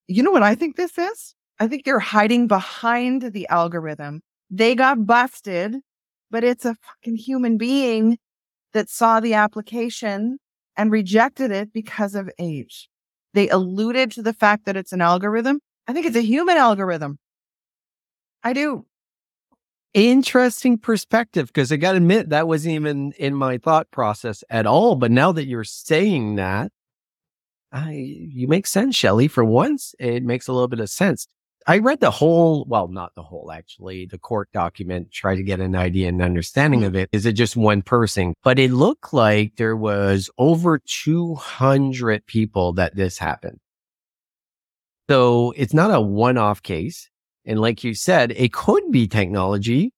You 0.08 0.24
know 0.24 0.32
what 0.32 0.44
I 0.44 0.56
think 0.56 0.76
this 0.76 0.98
is? 0.98 1.34
I 1.60 1.68
think 1.68 1.86
they're 1.86 2.00
hiding 2.00 2.48
behind 2.48 3.34
the 3.34 3.48
algorithm. 3.48 4.22
They 4.50 4.76
got 4.76 5.06
busted, 5.06 5.78
but 6.30 6.44
it's 6.44 6.66
a 6.66 6.76
fucking 6.76 7.16
human 7.16 7.58
being 7.58 8.18
that 8.74 8.90
saw 8.90 9.22
the 9.22 9.36
application 9.36 10.38
and 10.76 10.92
rejected 10.92 11.52
it 11.52 11.72
because 11.72 12.14
of 12.14 12.30
age. 12.38 12.90
They 13.38 13.50
alluded 13.50 14.10
to 14.14 14.24
the 14.24 14.34
fact 14.34 14.66
that 14.66 14.76
it's 14.76 14.92
an 14.94 15.00
algorithm. 15.00 15.60
I 15.88 15.94
think 15.94 16.08
it's 16.08 16.16
a 16.16 16.24
human 16.24 16.58
algorithm. 16.58 17.20
I 18.44 18.54
do. 18.54 18.88
Interesting 19.94 20.80
perspective 20.80 21.46
because 21.46 21.72
I 21.72 21.76
got 21.76 21.92
to 21.92 21.98
admit 21.98 22.30
that 22.30 22.48
wasn't 22.48 22.74
even 22.74 23.12
in 23.12 23.36
my 23.36 23.60
thought 23.60 23.92
process 23.92 24.44
at 24.50 24.66
all. 24.66 24.96
But 24.96 25.12
now 25.12 25.32
that 25.34 25.46
you're 25.46 25.64
saying 25.64 26.38
that, 26.38 26.72
I, 27.72 27.92
you 27.92 28.48
make 28.48 28.66
sense, 28.66 28.96
Shelly. 28.96 29.28
For 29.28 29.46
once, 29.46 29.94
it 30.00 30.24
makes 30.24 30.48
a 30.48 30.52
little 30.52 30.68
bit 30.68 30.80
of 30.80 30.90
sense. 30.90 31.28
I 31.70 31.80
read 31.80 32.00
the 32.00 32.12
whole, 32.12 32.64
well, 32.70 32.88
not 32.88 33.14
the 33.16 33.24
whole, 33.24 33.52
actually, 33.52 34.06
the 34.06 34.18
court 34.18 34.50
document, 34.54 35.12
try 35.12 35.36
to 35.36 35.44
get 35.44 35.60
an 35.60 35.76
idea 35.76 36.08
and 36.08 36.22
understanding 36.22 36.82
mm. 36.82 36.88
of 36.88 36.96
it. 36.96 37.10
Is 37.12 37.26
it 37.26 37.34
just 37.34 37.58
one 37.58 37.82
person? 37.82 38.34
But 38.42 38.58
it 38.58 38.72
looked 38.72 39.14
like 39.14 39.58
there 39.58 39.76
was 39.76 40.30
over 40.38 40.80
200 40.80 42.26
people 42.26 42.72
that 42.74 42.96
this 42.96 43.18
happened. 43.18 43.60
So 45.10 45.54
it's 45.58 45.74
not 45.74 45.94
a 45.94 46.00
one 46.00 46.38
off 46.38 46.64
case. 46.64 47.10
And 47.46 47.60
like 47.60 47.84
you 47.84 47.94
said, 47.94 48.32
it 48.32 48.54
could 48.54 48.90
be 48.90 49.08
technology, 49.08 49.92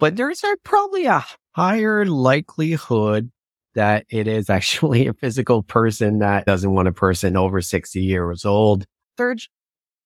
but 0.00 0.16
there's 0.16 0.42
a, 0.42 0.56
probably 0.64 1.06
a 1.06 1.24
higher 1.54 2.04
likelihood 2.04 3.30
that 3.76 4.06
it 4.10 4.26
is 4.26 4.50
actually 4.50 5.06
a 5.06 5.14
physical 5.14 5.62
person 5.62 6.18
that 6.18 6.46
doesn't 6.46 6.72
want 6.72 6.88
a 6.88 6.92
person 6.92 7.36
over 7.36 7.60
60 7.60 8.00
years 8.00 8.44
old. 8.44 8.86
Serge, 9.16 9.48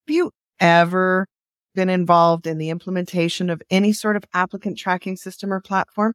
have 0.07 0.15
you 0.15 0.31
ever 0.61 1.27
been 1.75 1.91
involved 1.91 2.47
in 2.47 2.59
the 2.59 2.71
implementation 2.71 3.51
of 3.51 3.63
any 3.71 3.93
sort 3.93 4.17
of 4.17 4.25
applicant 4.35 4.79
tracking 4.79 5.17
system 5.17 5.53
or 5.53 5.61
platform? 5.61 6.13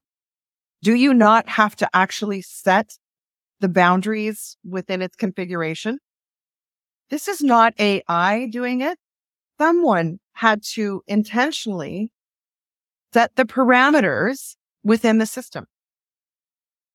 Do 0.82 0.96
you 0.96 1.14
not 1.14 1.48
have 1.48 1.76
to 1.78 1.90
actually 1.94 2.42
set 2.42 2.98
the 3.60 3.70
boundaries 3.70 4.58
within 4.68 5.02
its 5.02 5.16
configuration? 5.16 6.00
This 7.10 7.28
is 7.28 7.42
not 7.42 7.74
AI 7.80 8.48
doing 8.52 8.82
it. 8.82 8.98
Someone 9.60 10.18
had 10.34 10.64
to 10.74 11.04
intentionally 11.08 12.12
set 13.14 13.36
the 13.36 13.46
parameters 13.46 14.56
within 14.84 15.20
the 15.20 15.26
system. 15.26 15.66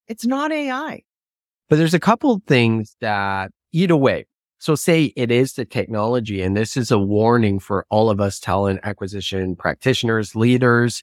It's 0.08 0.26
not 0.26 0.52
AI. 0.52 1.02
But 1.68 1.76
there's 1.76 1.94
a 1.94 2.00
couple 2.00 2.40
things 2.46 2.96
that 3.00 3.50
either 3.72 3.96
way. 3.96 4.26
So 4.58 4.74
say 4.74 5.12
it 5.16 5.30
is 5.30 5.52
the 5.52 5.64
technology 5.64 6.42
and 6.42 6.56
this 6.56 6.76
is 6.76 6.90
a 6.90 6.98
warning 6.98 7.58
for 7.58 7.86
all 7.90 8.10
of 8.10 8.20
us 8.20 8.40
talent 8.40 8.80
acquisition 8.82 9.56
practitioners, 9.56 10.34
leaders. 10.34 11.02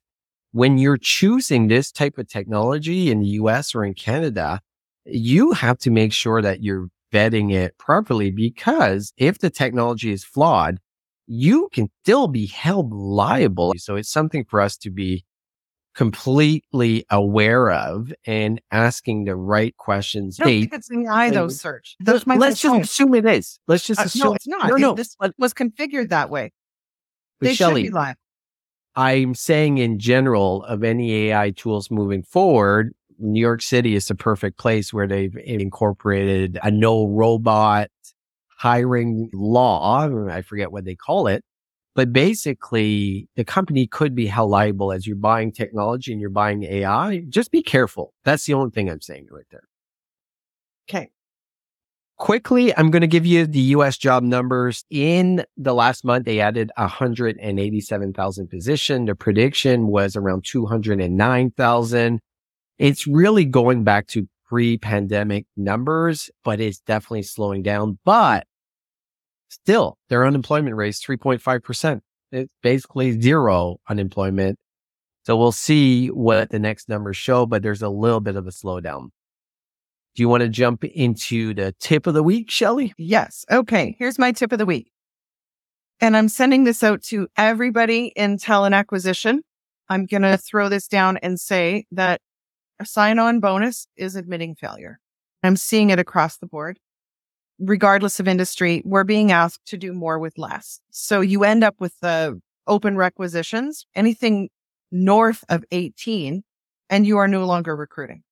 When 0.51 0.77
you're 0.77 0.97
choosing 0.97 1.67
this 1.67 1.91
type 1.91 2.17
of 2.17 2.27
technology 2.27 3.09
in 3.09 3.21
the 3.21 3.27
US 3.27 3.73
or 3.73 3.83
in 3.83 3.93
Canada, 3.93 4.61
you 5.05 5.51
have 5.51 5.77
to 5.79 5.91
make 5.91 6.13
sure 6.13 6.41
that 6.41 6.63
you're 6.63 6.87
vetting 7.11 7.53
it 7.53 7.77
properly 7.77 8.31
because 8.31 9.13
if 9.17 9.39
the 9.39 9.49
technology 9.49 10.11
is 10.11 10.23
flawed, 10.23 10.79
you 11.27 11.69
can 11.73 11.89
still 12.03 12.27
be 12.27 12.47
held 12.47 12.91
liable. 12.91 13.73
So 13.77 13.95
it's 13.95 14.09
something 14.09 14.45
for 14.45 14.59
us 14.59 14.77
to 14.77 14.89
be 14.89 15.25
completely 15.95 17.05
aware 17.09 17.71
of 17.71 18.11
and 18.25 18.59
asking 18.71 19.25
the 19.25 19.35
right 19.35 19.75
questions. 19.77 20.39
I 20.39 20.43
don't 20.45 20.59
think 20.61 20.73
it's 20.73 20.91
AI 20.91 21.29
though, 21.29 21.47
Serge. 21.49 21.95
That's 21.99 22.25
my 22.27 22.35
Let's 22.35 22.61
just 22.61 22.71
point. 22.71 22.83
assume 22.85 23.15
it 23.15 23.25
is. 23.25 23.59
Let's 23.67 23.85
just 23.85 23.99
Uh, 23.99 24.03
assume. 24.03 24.23
no, 24.29 24.33
it's 24.33 24.47
not. 24.47 24.67
No, 24.69 24.75
It- 24.75 24.79
no. 24.81 24.93
this 24.93 25.15
was 25.37 25.53
configured 25.53 26.09
that 26.09 26.29
way. 26.29 26.51
But 27.39 27.47
they 27.47 27.53
Shelley, 27.55 27.81
should 27.83 27.89
be 27.91 27.93
live. 27.95 28.15
I'm 28.95 29.33
saying 29.35 29.79
in 29.79 29.99
general 29.99 30.63
of 30.65 30.83
any 30.83 31.29
AI 31.29 31.51
tools 31.51 31.89
moving 31.89 32.23
forward, 32.23 32.93
New 33.19 33.39
York 33.41 33.61
City 33.61 33.95
is 33.95 34.07
the 34.07 34.15
perfect 34.15 34.57
place 34.57 34.93
where 34.93 35.07
they've 35.07 35.35
incorporated 35.43 36.59
a 36.63 36.69
no 36.71 37.07
robot 37.07 37.89
hiring 38.57 39.29
law. 39.33 40.07
I 40.29 40.41
forget 40.41 40.71
what 40.71 40.85
they 40.85 40.95
call 40.95 41.27
it. 41.27 41.43
But 41.95 42.11
basically, 42.11 43.29
the 43.35 43.43
company 43.45 43.85
could 43.85 44.15
be 44.15 44.25
held 44.25 44.49
liable 44.49 44.91
as 44.91 45.05
you're 45.05 45.15
buying 45.15 45.51
technology 45.51 46.11
and 46.11 46.19
you're 46.19 46.31
buying 46.31 46.63
AI. 46.63 47.23
Just 47.29 47.51
be 47.51 47.61
careful. 47.61 48.13
That's 48.23 48.45
the 48.45 48.55
only 48.55 48.71
thing 48.71 48.89
I'm 48.89 49.01
saying 49.01 49.27
right 49.29 49.45
there. 49.51 49.67
Okay. 50.89 51.11
Quickly, 52.17 52.75
I'm 52.77 52.89
going 52.89 53.01
to 53.01 53.07
give 53.07 53.25
you 53.25 53.45
the 53.45 53.59
US 53.59 53.97
job 53.97 54.23
numbers. 54.23 54.85
In 54.89 55.43
the 55.57 55.73
last 55.73 56.03
month, 56.05 56.25
they 56.25 56.39
added 56.39 56.71
187,000 56.77 58.47
position. 58.47 59.05
The 59.05 59.15
prediction 59.15 59.87
was 59.87 60.15
around 60.15 60.45
209,000. 60.45 62.19
It's 62.79 63.05
really 63.07 63.45
going 63.45 63.83
back 63.83 64.07
to 64.07 64.27
pre-pandemic 64.45 65.45
numbers, 65.57 66.31
but 66.43 66.59
it's 66.59 66.79
definitely 66.79 67.23
slowing 67.23 67.61
down. 67.63 67.99
But 68.05 68.47
still, 69.53 69.97
their 70.09 70.25
unemployment 70.25 70.75
rate 70.75 70.89
is 70.89 71.01
3.5%. 71.01 72.01
It's 72.31 72.53
basically 72.61 73.19
zero 73.19 73.77
unemployment. 73.87 74.57
So 75.23 75.37
we'll 75.37 75.51
see 75.51 76.07
what 76.07 76.49
the 76.49 76.59
next 76.59 76.89
numbers 76.89 77.15
show, 77.15 77.45
but 77.45 77.63
there's 77.63 77.81
a 77.81 77.89
little 77.89 78.19
bit 78.19 78.35
of 78.35 78.47
a 78.47 78.51
slowdown. 78.51 79.09
Do 80.15 80.21
you 80.21 80.29
want 80.29 80.41
to 80.41 80.49
jump 80.49 80.83
into 80.83 81.53
the 81.53 81.73
tip 81.79 82.07
of 82.07 82.13
the 82.13 82.23
week, 82.23 82.51
Shelly? 82.51 82.93
Yes. 82.97 83.45
Okay. 83.49 83.95
Here's 83.97 84.19
my 84.19 84.31
tip 84.31 84.51
of 84.51 84.59
the 84.59 84.65
week. 84.65 84.91
And 86.01 86.17
I'm 86.17 86.27
sending 86.27 86.65
this 86.65 86.83
out 86.83 87.01
to 87.03 87.27
everybody 87.37 88.07
in 88.15 88.37
talent 88.37 88.75
acquisition. 88.75 89.41
I'm 89.89 90.05
going 90.05 90.23
to 90.23 90.37
throw 90.37 90.69
this 90.69 90.87
down 90.87 91.17
and 91.17 91.39
say 91.39 91.85
that 91.91 92.19
a 92.79 92.85
sign 92.85 93.19
on 93.19 93.39
bonus 93.39 93.87
is 93.95 94.15
admitting 94.15 94.55
failure. 94.55 94.99
I'm 95.43 95.55
seeing 95.55 95.89
it 95.89 95.99
across 95.99 96.37
the 96.37 96.47
board. 96.47 96.79
Regardless 97.59 98.19
of 98.19 98.27
industry, 98.27 98.81
we're 98.83 99.03
being 99.03 99.31
asked 99.31 99.65
to 99.67 99.77
do 99.77 99.93
more 99.93 100.19
with 100.19 100.37
less. 100.37 100.79
So 100.91 101.21
you 101.21 101.43
end 101.43 101.63
up 101.63 101.75
with 101.79 101.99
the 102.01 102.41
open 102.67 102.97
requisitions, 102.97 103.85
anything 103.95 104.49
north 104.91 105.43
of 105.49 105.63
18, 105.71 106.43
and 106.89 107.07
you 107.07 107.17
are 107.17 107.27
no 107.27 107.45
longer 107.45 107.75
recruiting. 107.75 108.23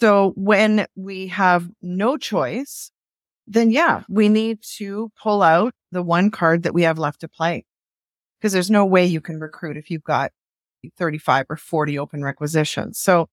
So 0.00 0.32
when 0.36 0.86
we 0.96 1.28
have 1.28 1.68
no 1.80 2.16
choice, 2.16 2.90
then 3.46 3.70
yeah, 3.70 4.02
we 4.08 4.28
need 4.28 4.58
to 4.76 5.10
pull 5.20 5.42
out 5.42 5.74
the 5.90 6.02
one 6.02 6.30
card 6.30 6.62
that 6.62 6.74
we 6.74 6.82
have 6.82 6.98
left 6.98 7.20
to 7.20 7.28
play. 7.28 7.64
Because 8.40 8.52
there's 8.52 8.70
no 8.70 8.84
way 8.84 9.06
you 9.06 9.20
can 9.20 9.38
recruit 9.38 9.76
if 9.76 9.90
you've 9.90 10.02
got 10.02 10.32
35 10.98 11.46
or 11.48 11.56
40 11.56 11.98
open 11.98 12.24
requisitions. 12.24 12.98
So 12.98 13.28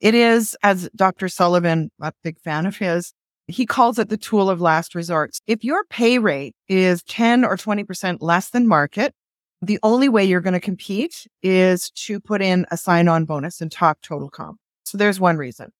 it 0.00 0.14
is, 0.14 0.56
as 0.62 0.88
Dr. 0.96 1.28
Sullivan, 1.28 1.90
a 2.00 2.12
big 2.22 2.38
fan 2.40 2.66
of 2.66 2.78
his, 2.78 3.12
he 3.46 3.66
calls 3.66 3.98
it 3.98 4.08
the 4.08 4.16
tool 4.16 4.48
of 4.48 4.60
last 4.60 4.94
resort. 4.94 5.38
If 5.46 5.64
your 5.64 5.84
pay 5.84 6.18
rate 6.18 6.54
is 6.68 7.02
10 7.04 7.44
or 7.44 7.56
20% 7.56 8.18
less 8.20 8.50
than 8.50 8.66
market, 8.66 9.14
the 9.60 9.78
only 9.82 10.08
way 10.08 10.24
you're 10.24 10.40
going 10.40 10.54
to 10.54 10.60
compete 10.60 11.26
is 11.42 11.90
to 11.90 12.20
put 12.20 12.42
in 12.42 12.66
a 12.70 12.76
sign 12.76 13.08
on 13.08 13.24
bonus 13.24 13.60
and 13.60 13.70
talk 13.70 14.00
total 14.02 14.30
comp. 14.30 14.58
So 14.84 14.98
there's 14.98 15.20
one 15.20 15.36
reason. 15.36 15.72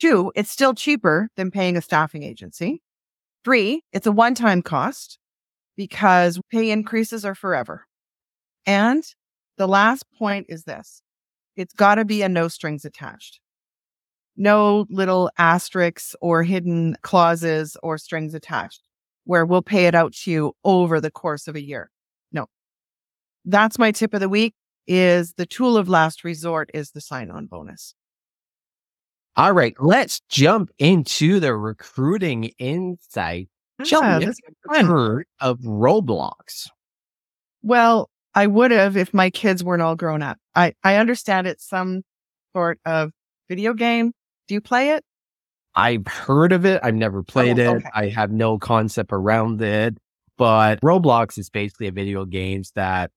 Two, 0.00 0.32
it's 0.34 0.50
still 0.50 0.74
cheaper 0.74 1.28
than 1.36 1.50
paying 1.50 1.76
a 1.76 1.82
staffing 1.82 2.22
agency. 2.22 2.82
Three, 3.44 3.82
it's 3.92 4.06
a 4.06 4.12
one 4.12 4.34
time 4.34 4.62
cost 4.62 5.18
because 5.76 6.40
pay 6.50 6.70
increases 6.70 7.24
are 7.24 7.34
forever. 7.34 7.86
And 8.66 9.02
the 9.56 9.68
last 9.68 10.04
point 10.18 10.46
is 10.48 10.64
this 10.64 11.02
it's 11.56 11.74
got 11.74 11.96
to 11.96 12.04
be 12.04 12.22
a 12.22 12.28
no 12.28 12.48
strings 12.48 12.84
attached. 12.84 13.40
No 14.38 14.86
little 14.88 15.30
asterisks 15.36 16.14
or 16.22 16.44
hidden 16.44 16.96
clauses 17.02 17.76
or 17.82 17.98
strings 17.98 18.32
attached 18.34 18.82
where 19.28 19.44
we'll 19.44 19.60
pay 19.60 19.86
it 19.86 19.94
out 19.94 20.14
to 20.14 20.30
you 20.30 20.52
over 20.64 21.02
the 21.02 21.10
course 21.10 21.48
of 21.48 21.54
a 21.54 21.62
year. 21.62 21.90
No. 22.32 22.46
That's 23.44 23.78
my 23.78 23.92
tip 23.92 24.14
of 24.14 24.20
the 24.20 24.28
week 24.28 24.54
is 24.86 25.34
the 25.34 25.44
tool 25.44 25.76
of 25.76 25.86
last 25.86 26.24
resort 26.24 26.70
is 26.72 26.92
the 26.92 27.00
sign 27.02 27.30
on 27.30 27.44
bonus. 27.44 27.94
All 29.36 29.52
right, 29.52 29.74
let's 29.78 30.20
jump 30.30 30.70
into 30.78 31.40
the 31.40 31.54
recruiting 31.54 32.44
insight. 32.58 33.50
Shelly, 33.84 34.06
ah, 34.06 34.18
this 34.18 34.24
have 34.24 34.30
is 34.30 34.40
you 34.48 34.74
fun. 34.74 34.86
heard 34.86 35.26
of 35.40 35.58
Roblox? 35.58 36.68
Well, 37.62 38.08
I 38.34 38.46
would 38.46 38.70
have 38.70 38.96
if 38.96 39.12
my 39.12 39.28
kids 39.28 39.62
weren't 39.62 39.82
all 39.82 39.94
grown 39.94 40.22
up. 40.22 40.38
I, 40.54 40.72
I 40.82 40.96
understand 40.96 41.46
it's 41.46 41.68
some 41.68 42.02
sort 42.56 42.80
of 42.86 43.10
video 43.48 43.74
game. 43.74 44.12
Do 44.48 44.54
you 44.54 44.60
play 44.60 44.90
it? 44.90 45.04
I've 45.74 46.06
heard 46.06 46.52
of 46.52 46.64
it. 46.64 46.80
I've 46.82 46.94
never 46.94 47.22
played 47.22 47.60
Oh, 47.60 47.76
it. 47.76 47.84
I 47.94 48.08
have 48.08 48.32
no 48.32 48.58
concept 48.58 49.10
around 49.12 49.62
it. 49.62 49.96
But 50.36 50.80
Roblox 50.80 51.38
is 51.38 51.50
basically 51.50 51.88
a 51.88 51.92
video 51.92 52.24
games 52.24 52.72
that 52.74 53.10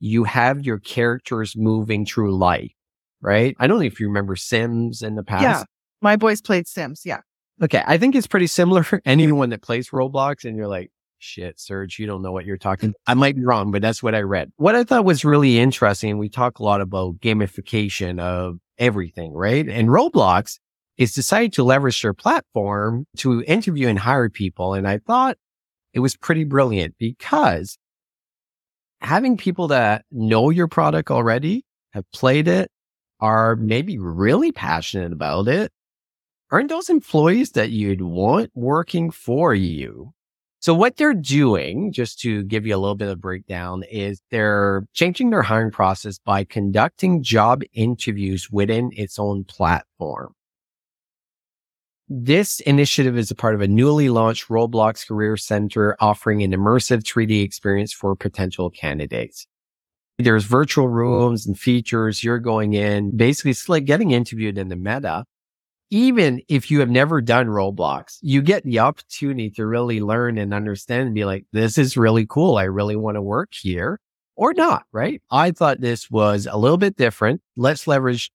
you 0.00 0.24
have 0.24 0.64
your 0.64 0.78
characters 0.78 1.54
moving 1.56 2.04
through 2.04 2.36
life, 2.36 2.72
right? 3.20 3.56
I 3.58 3.66
don't 3.66 3.78
know 3.78 3.84
if 3.84 4.00
you 4.00 4.06
remember 4.08 4.36
Sims 4.36 5.02
in 5.02 5.14
the 5.14 5.22
past. 5.24 5.42
Yeah. 5.42 5.62
My 6.02 6.16
boys 6.16 6.40
played 6.40 6.66
Sims. 6.66 7.02
Yeah. 7.04 7.20
Okay. 7.62 7.82
I 7.86 7.98
think 7.98 8.14
it's 8.14 8.26
pretty 8.26 8.46
similar 8.46 8.82
for 8.82 9.00
anyone 9.06 9.50
that 9.50 9.62
plays 9.62 9.90
Roblox 9.90 10.44
and 10.44 10.56
you're 10.56 10.68
like, 10.68 10.90
shit, 11.20 11.60
Serge, 11.60 11.98
you 11.98 12.06
don't 12.06 12.22
know 12.22 12.32
what 12.32 12.44
you're 12.44 12.56
talking. 12.56 12.94
I 13.06 13.14
might 13.14 13.36
be 13.36 13.44
wrong, 13.44 13.70
but 13.70 13.82
that's 13.82 14.02
what 14.02 14.14
I 14.14 14.22
read. 14.22 14.50
What 14.56 14.74
I 14.74 14.84
thought 14.84 15.04
was 15.04 15.24
really 15.24 15.58
interesting, 15.58 16.18
we 16.18 16.28
talk 16.28 16.58
a 16.58 16.64
lot 16.64 16.80
about 16.80 17.20
gamification 17.20 18.18
of 18.20 18.58
everything, 18.78 19.32
right? 19.32 19.68
And 19.68 19.88
Roblox 19.88 20.58
is 20.96 21.12
decided 21.12 21.52
to 21.54 21.64
leverage 21.64 22.02
their 22.02 22.14
platform 22.14 23.06
to 23.18 23.42
interview 23.42 23.88
and 23.88 23.98
hire 23.98 24.28
people. 24.28 24.74
And 24.74 24.88
I 24.88 24.98
thought 24.98 25.36
it 25.92 26.00
was 26.00 26.16
pretty 26.16 26.44
brilliant 26.44 26.94
because 26.98 27.78
having 29.00 29.36
people 29.36 29.68
that 29.68 30.04
know 30.10 30.50
your 30.50 30.68
product 30.68 31.10
already, 31.10 31.64
have 31.92 32.04
played 32.12 32.48
it, 32.48 32.70
are 33.20 33.56
maybe 33.56 33.98
really 33.98 34.52
passionate 34.52 35.12
about 35.12 35.48
it, 35.48 35.72
aren't 36.50 36.68
those 36.68 36.88
employees 36.88 37.52
that 37.52 37.70
you'd 37.70 38.02
want 38.02 38.50
working 38.54 39.10
for 39.10 39.54
you? 39.54 40.12
So 40.60 40.74
what 40.74 40.98
they're 40.98 41.14
doing, 41.14 41.90
just 41.90 42.20
to 42.20 42.42
give 42.44 42.66
you 42.66 42.76
a 42.76 42.78
little 42.78 42.94
bit 42.94 43.08
of 43.08 43.18
breakdown, 43.18 43.82
is 43.90 44.20
they're 44.30 44.86
changing 44.92 45.30
their 45.30 45.40
hiring 45.40 45.70
process 45.70 46.18
by 46.18 46.44
conducting 46.44 47.22
job 47.22 47.62
interviews 47.72 48.50
within 48.50 48.90
its 48.92 49.18
own 49.18 49.44
platform. 49.44 50.34
This 52.10 52.60
initiative 52.60 53.16
is 53.16 53.30
a 53.30 53.34
part 53.34 53.54
of 53.54 53.62
a 53.62 53.68
newly 53.68 54.10
launched 54.10 54.48
Roblox 54.48 55.06
Career 55.06 55.38
Center 55.38 55.96
offering 55.98 56.42
an 56.42 56.52
immersive 56.52 57.04
3D 57.04 57.42
experience 57.42 57.94
for 57.94 58.14
potential 58.14 58.68
candidates. 58.68 59.46
There's 60.18 60.44
virtual 60.44 60.88
rooms 60.88 61.46
and 61.46 61.58
features. 61.58 62.22
You're 62.22 62.38
going 62.38 62.74
in, 62.74 63.16
basically 63.16 63.52
it's 63.52 63.66
like 63.68 63.86
getting 63.86 64.10
interviewed 64.10 64.58
in 64.58 64.68
the 64.68 64.76
meta 64.76 65.24
even 65.90 66.40
if 66.48 66.70
you 66.70 66.80
have 66.80 66.90
never 66.90 67.20
done 67.20 67.46
Roblox, 67.46 68.18
you 68.22 68.42
get 68.42 68.64
the 68.64 68.78
opportunity 68.78 69.50
to 69.50 69.66
really 69.66 70.00
learn 70.00 70.38
and 70.38 70.54
understand 70.54 71.06
and 71.06 71.14
be 71.14 71.24
like, 71.24 71.44
this 71.52 71.76
is 71.78 71.96
really 71.96 72.26
cool. 72.26 72.56
I 72.56 72.64
really 72.64 72.96
want 72.96 73.16
to 73.16 73.22
work 73.22 73.50
here 73.52 73.98
or 74.36 74.54
not, 74.54 74.84
right? 74.92 75.20
I 75.30 75.50
thought 75.50 75.80
this 75.80 76.10
was 76.10 76.46
a 76.50 76.56
little 76.56 76.78
bit 76.78 76.96
different. 76.96 77.42
Let's 77.56 77.86
leverage 77.86 78.30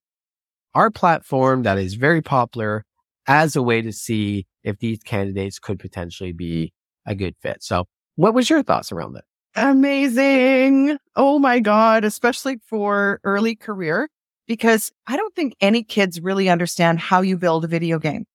our 0.73 0.91
platform 0.91 1.63
that 1.63 1.77
is 1.77 1.93
very 1.93 2.21
popular 2.21 2.83
as 3.27 3.55
a 3.55 3.61
way 3.61 3.81
to 3.81 3.91
see 3.91 4.45
if 4.63 4.79
these 4.79 4.99
candidates 4.99 5.57
could 5.57 5.79
potentially 5.79 6.33
be 6.33 6.73
a 7.05 7.15
good 7.15 7.35
fit. 7.41 7.63
So 7.63 7.85
what 8.15 8.33
was 8.33 8.49
your 8.49 8.63
thoughts 8.63 8.91
around 8.91 9.13
that? 9.13 9.23
Amazing. 9.55 10.97
Oh 11.15 11.39
my 11.39 11.61
God. 11.61 12.03
Especially 12.03 12.59
for 12.67 13.21
early 13.23 13.55
career, 13.55 14.09
because 14.47 14.91
I 15.07 15.17
don't 15.17 15.35
think 15.35 15.55
any 15.61 15.83
kids 15.83 16.21
really 16.21 16.49
understand 16.49 16.99
how 16.99 17.21
you 17.21 17.37
build 17.37 17.65
a 17.65 17.67
video 17.67 17.99
game 17.99 18.25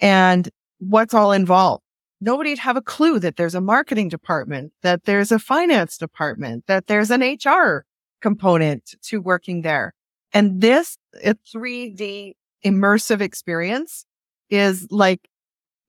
and 0.00 0.48
what's 0.78 1.14
all 1.14 1.32
involved. 1.32 1.82
Nobody'd 2.20 2.58
have 2.58 2.76
a 2.76 2.82
clue 2.82 3.18
that 3.20 3.36
there's 3.36 3.54
a 3.54 3.60
marketing 3.60 4.08
department, 4.08 4.72
that 4.82 5.04
there's 5.04 5.30
a 5.30 5.38
finance 5.38 5.98
department, 5.98 6.66
that 6.66 6.86
there's 6.86 7.10
an 7.10 7.20
HR 7.20 7.84
component 8.22 8.94
to 9.02 9.20
working 9.20 9.62
there. 9.62 9.94
And 10.32 10.60
this 10.60 10.96
a 11.22 11.34
3D 11.34 12.32
immersive 12.64 13.20
experience 13.20 14.06
is 14.48 14.86
like 14.90 15.28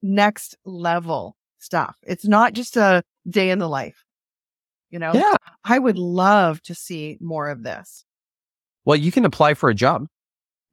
next 0.01 0.57
level 0.65 1.35
stuff. 1.59 1.95
It's 2.03 2.25
not 2.25 2.53
just 2.53 2.77
a 2.77 3.03
day 3.27 3.49
in 3.49 3.59
the 3.59 3.69
life. 3.69 4.03
You 4.89 4.99
know, 4.99 5.13
Yeah. 5.13 5.35
I 5.63 5.79
would 5.79 5.97
love 5.97 6.61
to 6.63 6.75
see 6.75 7.17
more 7.19 7.49
of 7.49 7.63
this. 7.63 8.04
Well, 8.85 8.95
you 8.95 9.11
can 9.11 9.25
apply 9.25 9.55
for 9.55 9.69
a 9.69 9.75
job 9.75 10.07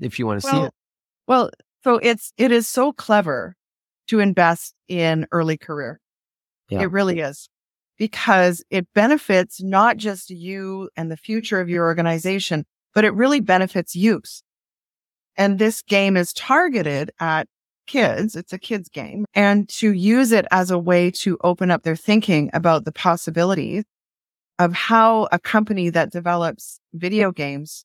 if 0.01 0.19
you 0.19 0.27
want 0.27 0.43
to 0.43 0.49
see 0.49 0.57
it. 0.57 0.73
well, 1.27 1.51
so 1.85 1.97
it's 1.97 2.33
it 2.37 2.53
is 2.53 2.69
so 2.69 2.93
clever 2.93 3.57
to 4.09 4.21
invest 4.21 4.75
in 4.89 5.27
early 5.33 5.57
career. 5.57 6.01
Yeah. 6.69 6.83
It 6.83 6.91
really 6.91 7.21
is. 7.21 7.49
Because 7.99 8.65
it 8.71 8.87
benefits 8.95 9.63
not 9.63 9.97
just 9.97 10.31
you 10.31 10.91
and 10.97 11.11
the 11.11 11.17
future 11.17 11.61
of 11.61 11.69
your 11.69 11.85
organization, 11.87 12.65
but 12.95 13.05
it 13.05 13.15
really 13.15 13.41
benefits 13.41 13.95
youth. 13.95 14.43
And 15.37 15.59
this 15.59 15.83
game 15.83 16.17
is 16.17 16.33
targeted 16.33 17.11
at 17.21 17.47
kids. 17.87 18.37
It's 18.37 18.53
a 18.53 18.59
kids 18.59 18.89
game 18.89 19.25
and 19.35 19.69
to 19.71 19.93
use 19.93 20.33
it 20.33 20.47
as 20.51 20.71
a 20.71 20.79
way 20.79 21.11
to 21.11 21.39
open 21.43 21.71
up 21.71 21.83
their 21.83 21.97
thinking 21.97 22.51
about 22.53 22.85
the 22.85 22.93
possibilities 22.93 23.85
of 24.59 24.73
how 24.73 25.29
a 25.33 25.39
company 25.39 25.91
that 25.91 26.13
develops 26.13 26.79
video 26.95 27.33
games, 27.33 27.85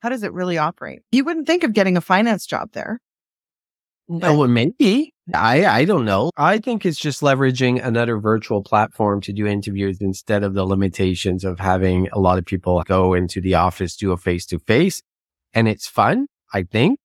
how 0.00 0.08
does 0.08 0.22
it 0.22 0.32
really 0.32 0.58
operate? 0.58 1.02
You 1.12 1.24
wouldn't 1.24 1.46
think 1.46 1.64
of 1.64 1.72
getting 1.72 1.96
a 1.96 2.00
finance 2.00 2.46
job 2.46 2.70
there. 2.72 3.00
Oh, 4.08 4.38
well, 4.38 4.48
maybe. 4.48 5.12
I, 5.34 5.66
I 5.66 5.84
don't 5.84 6.04
know. 6.04 6.30
I 6.36 6.58
think 6.58 6.86
it's 6.86 6.98
just 6.98 7.22
leveraging 7.22 7.84
another 7.84 8.18
virtual 8.18 8.62
platform 8.62 9.20
to 9.22 9.32
do 9.32 9.46
interviews 9.46 9.98
instead 10.00 10.44
of 10.44 10.54
the 10.54 10.64
limitations 10.64 11.44
of 11.44 11.58
having 11.58 12.08
a 12.12 12.20
lot 12.20 12.38
of 12.38 12.44
people 12.44 12.80
go 12.84 13.14
into 13.14 13.40
the 13.40 13.56
office, 13.56 13.96
do 13.96 14.12
a 14.12 14.16
face 14.16 14.46
to 14.46 14.60
face. 14.60 15.02
And 15.52 15.66
it's 15.66 15.88
fun, 15.88 16.28
I 16.52 16.62
think. 16.62 17.00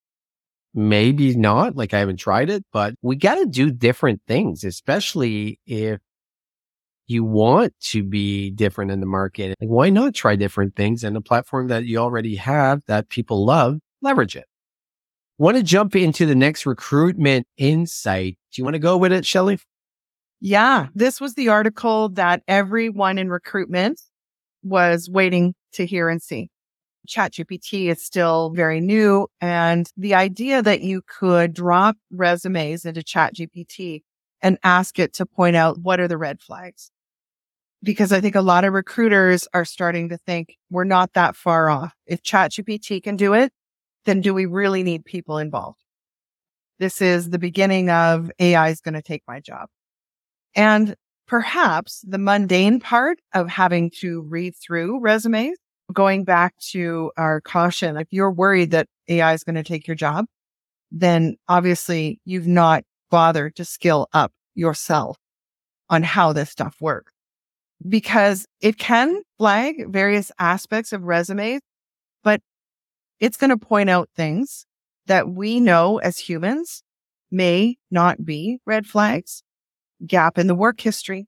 Maybe 0.76 1.36
not. 1.36 1.76
Like 1.76 1.94
I 1.96 2.00
haven't 2.00 2.18
tried 2.18 2.52
it, 2.52 2.64
but 2.72 2.94
we 3.02 3.16
got 3.16 3.36
to 3.36 3.48
do 3.48 3.72
different 3.72 4.22
things, 4.28 4.64
especially 4.64 5.60
if 5.66 6.00
you 7.12 7.24
want 7.24 7.74
to 7.82 8.04
be 8.04 8.50
different 8.52 8.90
in 8.90 9.00
the 9.00 9.06
market. 9.06 9.56
Like, 9.62 9.70
why 9.70 9.90
not 9.90 10.16
try 10.16 10.36
different 10.36 10.76
things 10.76 11.04
and 11.04 11.16
a 11.16 11.22
platform 11.22 11.68
that 11.68 11.86
you 11.86 11.98
already 11.98 12.36
have 12.38 12.84
that 12.88 13.10
people 13.10 13.46
love, 13.46 13.80
leverage 14.02 14.36
it. 14.36 14.46
Want 15.38 15.58
to 15.58 15.64
jump 15.64 15.96
into 15.96 16.26
the 16.26 16.36
next 16.36 16.66
recruitment 16.66 17.48
insight? 17.58 18.38
Do 18.52 18.62
you 18.62 18.64
want 18.64 18.76
to 18.76 18.80
go 18.80 18.98
with 18.98 19.12
it, 19.12 19.26
Shelly? 19.26 19.60
Yeah, 20.40 20.88
this 20.96 21.22
was 21.22 21.36
the 21.36 21.50
article 21.50 22.10
that 22.10 22.42
everyone 22.48 23.18
in 23.18 23.30
recruitment 23.30 24.02
was 24.64 25.10
waiting 25.10 25.54
to 25.74 25.86
hear 25.86 26.10
and 26.10 26.22
see. 26.22 26.50
ChatGPT 27.08 27.90
is 27.90 28.04
still 28.04 28.52
very 28.52 28.80
new. 28.80 29.28
And 29.40 29.90
the 29.98 30.16
idea 30.16 30.62
that 30.62 30.82
you 30.82 31.02
could 31.08 31.54
drop 31.54 31.98
resumes 32.12 32.86
into 32.86 33.02
ChatGPT 33.02 34.02
and 34.42 34.58
ask 34.64 35.00
it 35.00 35.14
to 35.14 35.26
point 35.26 35.56
out 35.56 35.80
what 35.80 36.00
are 36.00 36.08
the 36.08 36.18
red 36.18 36.42
flags. 36.42 36.92
Because 37.84 38.12
I 38.12 38.22
think 38.22 38.36
a 38.36 38.42
lot 38.42 38.64
of 38.64 38.74
recruiters 38.74 39.48
are 39.54 39.66
starting 39.66 40.10
to 40.10 40.18
think 40.18 40.58
we're 40.70 40.84
not 40.84 41.14
that 41.14 41.36
far 41.36 41.70
off. 41.70 41.94
If 42.06 42.22
ChatGPT 42.22 43.02
can 43.02 43.16
do 43.16 43.34
it, 43.34 43.52
then 44.06 44.22
do 44.22 44.34
we 44.34 44.46
really 44.46 44.84
need 44.84 45.06
people 45.06 45.38
involved? 45.38 45.80
This 46.80 47.02
is 47.02 47.30
the 47.30 47.40
beginning 47.40 47.90
of 47.90 48.32
AI 48.40 48.70
is 48.70 48.82
going 48.82 48.96
to 48.96 49.02
take 49.02 49.24
my 49.28 49.40
job. 49.40 49.70
And 50.56 50.96
perhaps 51.28 52.04
the 52.08 52.18
mundane 52.18 52.80
part 52.80 53.20
of 53.34 53.48
having 53.48 53.92
to 54.00 54.22
read 54.22 54.56
through 54.56 55.00
resumes, 55.00 55.58
going 55.94 56.24
back 56.24 56.56
to 56.72 57.12
our 57.18 57.42
caution, 57.42 57.98
if 57.98 58.08
you're 58.12 58.32
worried 58.32 58.72
that 58.72 58.88
AI 59.08 59.34
is 59.34 59.44
going 59.44 59.56
to 59.56 59.64
take 59.64 59.88
your 59.88 59.96
job, 59.96 60.26
then 60.92 61.36
obviously 61.48 62.20
you've 62.26 62.48
not 62.48 62.84
bothered 63.10 63.56
to 63.56 63.66
skill 63.66 64.08
up 64.14 64.32
yourself 64.56 65.18
on 65.90 66.04
how 66.04 66.34
this 66.34 66.50
stuff 66.50 66.76
works 66.82 67.14
because 67.88 68.46
it 68.60 68.78
can 68.78 69.22
flag 69.38 69.88
various 69.90 70.32
aspects 70.40 70.94
of 70.94 71.04
resumes, 71.04 71.62
but 72.24 72.42
it's 73.20 73.38
going 73.38 73.50
to 73.50 73.58
point 73.58 73.90
out 73.90 74.10
things 74.16 74.66
that 75.08 75.30
we 75.30 75.60
know 75.60 75.98
as 76.00 76.18
humans 76.18 76.84
may 77.32 77.78
not 77.90 78.24
be 78.24 78.60
red 78.66 78.86
flags. 78.86 79.44
Gap 80.06 80.38
in 80.38 80.48
the 80.48 80.56
work 80.56 80.82
history. 80.82 81.28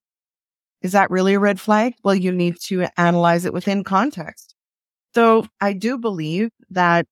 Is 0.81 0.91
that 0.91 1.09
really 1.09 1.35
a 1.35 1.39
red 1.39 1.59
flag? 1.59 1.93
Well, 2.03 2.15
you 2.15 2.31
need 2.31 2.59
to 2.63 2.87
analyze 2.97 3.45
it 3.45 3.53
within 3.53 3.83
context. 3.83 4.55
So 5.15 5.47
I 5.61 5.73
do 5.73 5.97
believe 5.97 6.49
that 6.69 7.05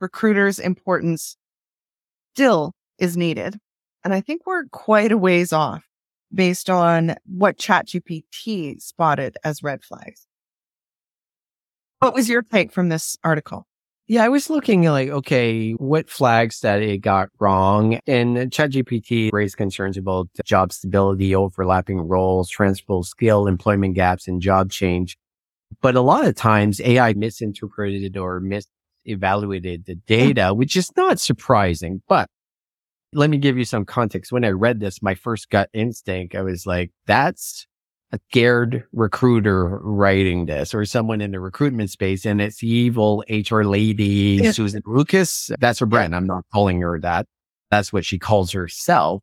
recruiters' 0.00 0.58
importance 0.58 1.36
still 2.34 2.72
is 2.98 3.16
needed. 3.16 3.58
And 4.04 4.12
I 4.12 4.20
think 4.20 4.42
we're 4.44 4.64
quite 4.64 5.12
a 5.12 5.18
ways 5.18 5.52
off 5.52 5.84
based 6.34 6.68
on 6.68 7.14
what 7.24 7.58
ChatGPT 7.58 8.80
spotted 8.80 9.36
as 9.44 9.62
red 9.62 9.82
flags. 9.82 10.26
What 12.00 12.14
was 12.14 12.28
your 12.28 12.42
take 12.42 12.72
from 12.72 12.88
this 12.88 13.16
article? 13.24 13.66
Yeah, 14.06 14.24
I 14.24 14.28
was 14.28 14.50
looking 14.50 14.82
like, 14.82 15.08
okay, 15.08 15.72
what 15.72 16.10
flags 16.10 16.60
that 16.60 16.82
it 16.82 16.98
got 16.98 17.30
wrong? 17.40 18.00
And 18.06 18.36
ChatGPT 18.36 19.32
raised 19.32 19.56
concerns 19.56 19.96
about 19.96 20.28
job 20.44 20.74
stability, 20.74 21.34
overlapping 21.34 22.00
roles, 22.00 22.50
transferable 22.50 23.04
skill, 23.04 23.46
employment 23.46 23.94
gaps, 23.94 24.28
and 24.28 24.42
job 24.42 24.70
change. 24.70 25.16
But 25.80 25.94
a 25.94 26.02
lot 26.02 26.26
of 26.26 26.34
times 26.34 26.82
AI 26.82 27.14
misinterpreted 27.14 28.18
or 28.18 28.42
misevaluated 28.42 29.86
the 29.86 29.94
mm. 29.94 30.06
data, 30.06 30.52
which 30.52 30.76
is 30.76 30.94
not 30.96 31.18
surprising. 31.18 32.02
But 32.06 32.28
let 33.14 33.30
me 33.30 33.38
give 33.38 33.56
you 33.56 33.64
some 33.64 33.84
context. 33.84 34.32
When 34.32 34.44
I 34.44 34.50
read 34.50 34.80
this, 34.80 35.02
my 35.02 35.14
first 35.14 35.50
gut 35.50 35.70
instinct, 35.72 36.34
I 36.34 36.42
was 36.42 36.66
like, 36.66 36.90
that's 37.06 37.66
a 38.12 38.20
scared 38.30 38.84
recruiter 38.92 39.78
writing 39.78 40.46
this 40.46 40.74
or 40.74 40.84
someone 40.84 41.20
in 41.20 41.32
the 41.32 41.40
recruitment 41.40 41.90
space 41.90 42.24
and 42.24 42.40
it's 42.40 42.62
evil 42.62 43.24
HR 43.28 43.62
lady, 43.62 44.40
yeah. 44.42 44.52
Suzanne 44.52 44.82
Lucas. 44.86 45.50
That's 45.58 45.78
her 45.78 45.86
brand. 45.86 46.14
I'm 46.14 46.26
not 46.26 46.44
calling 46.52 46.80
her 46.80 47.00
that. 47.00 47.26
That's 47.70 47.92
what 47.92 48.04
she 48.04 48.18
calls 48.18 48.52
herself. 48.52 49.22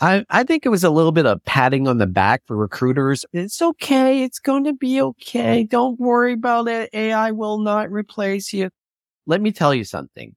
I, 0.00 0.24
I 0.30 0.44
think 0.44 0.64
it 0.64 0.68
was 0.68 0.84
a 0.84 0.90
little 0.90 1.10
bit 1.10 1.26
of 1.26 1.44
patting 1.44 1.88
on 1.88 1.98
the 1.98 2.06
back 2.06 2.42
for 2.46 2.56
recruiters. 2.56 3.26
It's 3.32 3.60
okay. 3.60 4.22
It's 4.22 4.38
going 4.38 4.64
to 4.64 4.72
be 4.72 5.00
okay. 5.02 5.64
Don't 5.64 5.98
worry 5.98 6.34
about 6.34 6.68
it. 6.68 6.90
AI 6.92 7.32
will 7.32 7.58
not 7.58 7.90
replace 7.90 8.52
you. 8.52 8.70
Let 9.26 9.40
me 9.40 9.50
tell 9.50 9.74
you 9.74 9.84
something. 9.84 10.36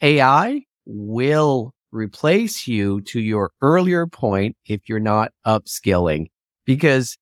AI 0.00 0.62
will 0.86 1.74
replace 1.92 2.66
you 2.66 3.00
to 3.02 3.20
your 3.20 3.52
earlier 3.62 4.06
point 4.06 4.56
if 4.66 4.88
you're 4.88 5.00
not 5.00 5.32
upskilling 5.46 6.28
because 6.64 7.16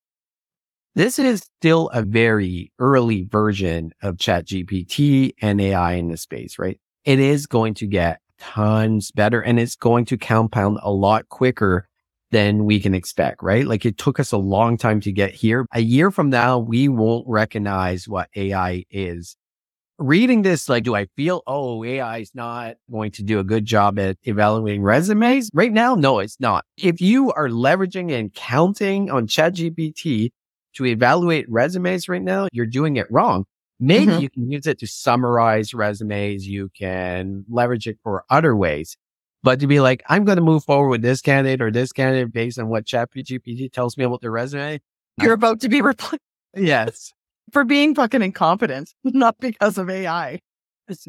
this 0.95 1.19
is 1.19 1.47
still 1.59 1.89
a 1.93 2.01
very 2.01 2.71
early 2.79 3.23
version 3.23 3.91
of 4.01 4.17
ChatGPT 4.17 5.31
and 5.41 5.61
AI 5.61 5.93
in 5.93 6.09
the 6.09 6.17
space, 6.17 6.59
right? 6.59 6.79
It 7.05 7.19
is 7.19 7.47
going 7.47 7.75
to 7.75 7.87
get 7.87 8.19
tons 8.39 9.11
better 9.11 9.41
and 9.41 9.59
it's 9.59 9.75
going 9.75 10.05
to 10.05 10.17
compound 10.17 10.79
a 10.81 10.91
lot 10.91 11.29
quicker 11.29 11.87
than 12.31 12.65
we 12.65 12.79
can 12.79 12.93
expect, 12.93 13.41
right? 13.43 13.65
Like 13.65 13.85
it 13.85 13.97
took 13.97 14.19
us 14.19 14.31
a 14.31 14.37
long 14.37 14.77
time 14.77 14.99
to 15.01 15.11
get 15.11 15.33
here. 15.33 15.65
A 15.73 15.81
year 15.81 16.11
from 16.11 16.29
now, 16.29 16.59
we 16.59 16.89
won't 16.89 17.25
recognize 17.27 18.07
what 18.07 18.29
AI 18.35 18.83
is. 18.89 19.37
Reading 20.03 20.41
this, 20.41 20.67
like, 20.67 20.83
do 20.83 20.95
I 20.95 21.05
feel, 21.15 21.43
oh, 21.45 21.83
AI 21.83 22.17
is 22.17 22.31
not 22.33 22.77
going 22.91 23.11
to 23.11 23.21
do 23.21 23.37
a 23.37 23.43
good 23.43 23.65
job 23.65 23.99
at 23.99 24.17
evaluating 24.23 24.81
resumes? 24.81 25.51
Right 25.53 25.71
now, 25.71 25.93
no, 25.93 26.17
it's 26.17 26.39
not. 26.39 26.65
If 26.75 27.01
you 27.01 27.31
are 27.33 27.49
leveraging 27.49 28.11
and 28.11 28.33
counting 28.33 29.11
on 29.11 29.27
ChatGPT 29.27 30.31
to 30.73 30.85
evaluate 30.87 31.47
resumes 31.47 32.09
right 32.09 32.21
now, 32.21 32.47
you're 32.51 32.65
doing 32.65 32.97
it 32.97 33.05
wrong. 33.11 33.45
Maybe 33.79 34.07
mm-hmm. 34.07 34.21
you 34.21 34.29
can 34.31 34.49
use 34.49 34.65
it 34.65 34.79
to 34.79 34.87
summarize 34.87 35.71
resumes. 35.71 36.47
You 36.47 36.69
can 36.75 37.45
leverage 37.47 37.85
it 37.85 37.99
for 38.01 38.25
other 38.31 38.55
ways. 38.55 38.97
But 39.43 39.59
to 39.59 39.67
be 39.67 39.81
like, 39.81 40.01
I'm 40.09 40.25
going 40.25 40.37
to 40.37 40.43
move 40.43 40.63
forward 40.63 40.89
with 40.89 41.03
this 41.03 41.21
candidate 41.21 41.61
or 41.61 41.69
this 41.69 41.93
candidate 41.93 42.33
based 42.33 42.57
on 42.57 42.69
what 42.69 42.85
ChatGPT 42.85 43.71
tells 43.71 43.97
me 43.97 44.05
about 44.05 44.21
their 44.21 44.31
resume. 44.31 44.81
You're 45.21 45.33
about 45.33 45.59
to 45.61 45.69
be 45.69 45.83
replaced. 45.83 46.23
Yes. 46.55 47.13
For 47.51 47.63
being 47.63 47.95
fucking 47.95 48.21
incompetent, 48.21 48.93
not 49.03 49.37
because 49.39 49.77
of 49.77 49.89
AI. 49.89 50.39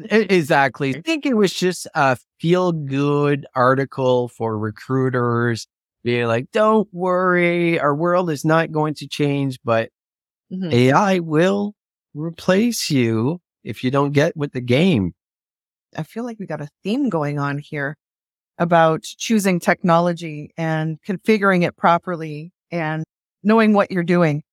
Exactly. 0.09 0.95
I 0.95 1.01
think 1.01 1.25
it 1.25 1.35
was 1.35 1.53
just 1.53 1.87
a 1.93 2.17
feel 2.39 2.71
good 2.71 3.45
article 3.55 4.29
for 4.29 4.57
recruiters 4.57 5.67
being 6.03 6.27
like, 6.27 6.51
don't 6.51 6.87
worry, 6.91 7.79
our 7.79 7.95
world 7.95 8.29
is 8.29 8.45
not 8.45 8.71
going 8.71 8.93
to 8.95 9.07
change, 9.07 9.57
but 9.63 9.89
mm-hmm. 10.51 10.71
AI 10.71 11.19
will 11.19 11.73
replace 12.13 12.89
you 12.89 13.39
if 13.63 13.83
you 13.83 13.91
don't 13.91 14.11
get 14.11 14.35
with 14.35 14.53
the 14.53 14.61
game. 14.61 15.13
I 15.95 16.03
feel 16.03 16.23
like 16.23 16.39
we 16.39 16.45
got 16.45 16.61
a 16.61 16.69
theme 16.83 17.09
going 17.09 17.39
on 17.39 17.57
here 17.57 17.95
about 18.57 19.03
choosing 19.03 19.59
technology 19.59 20.51
and 20.57 20.99
configuring 21.07 21.63
it 21.63 21.75
properly 21.75 22.51
and 22.71 23.03
knowing 23.43 23.73
what 23.73 23.91
you're 23.91 24.03
doing. 24.03 24.43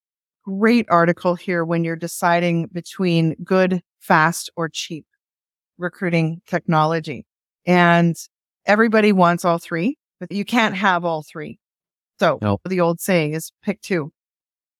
Great 0.43 0.87
article 0.89 1.35
here 1.35 1.63
when 1.63 1.83
you're 1.83 1.95
deciding 1.95 2.67
between 2.67 3.35
good, 3.43 3.81
fast, 3.99 4.49
or 4.55 4.69
cheap 4.69 5.05
recruiting 5.77 6.41
technology. 6.47 7.25
And 7.65 8.15
everybody 8.65 9.11
wants 9.11 9.45
all 9.45 9.57
three 9.57 9.97
but 10.21 10.31
you 10.31 10.45
can't 10.45 10.75
have 10.75 11.03
all 11.03 11.23
three. 11.23 11.59
So 12.19 12.37
nope. 12.41 12.61
the 12.63 12.79
old 12.79 13.01
saying 13.01 13.33
is 13.33 13.51
pick 13.63 13.81
two. 13.81 14.13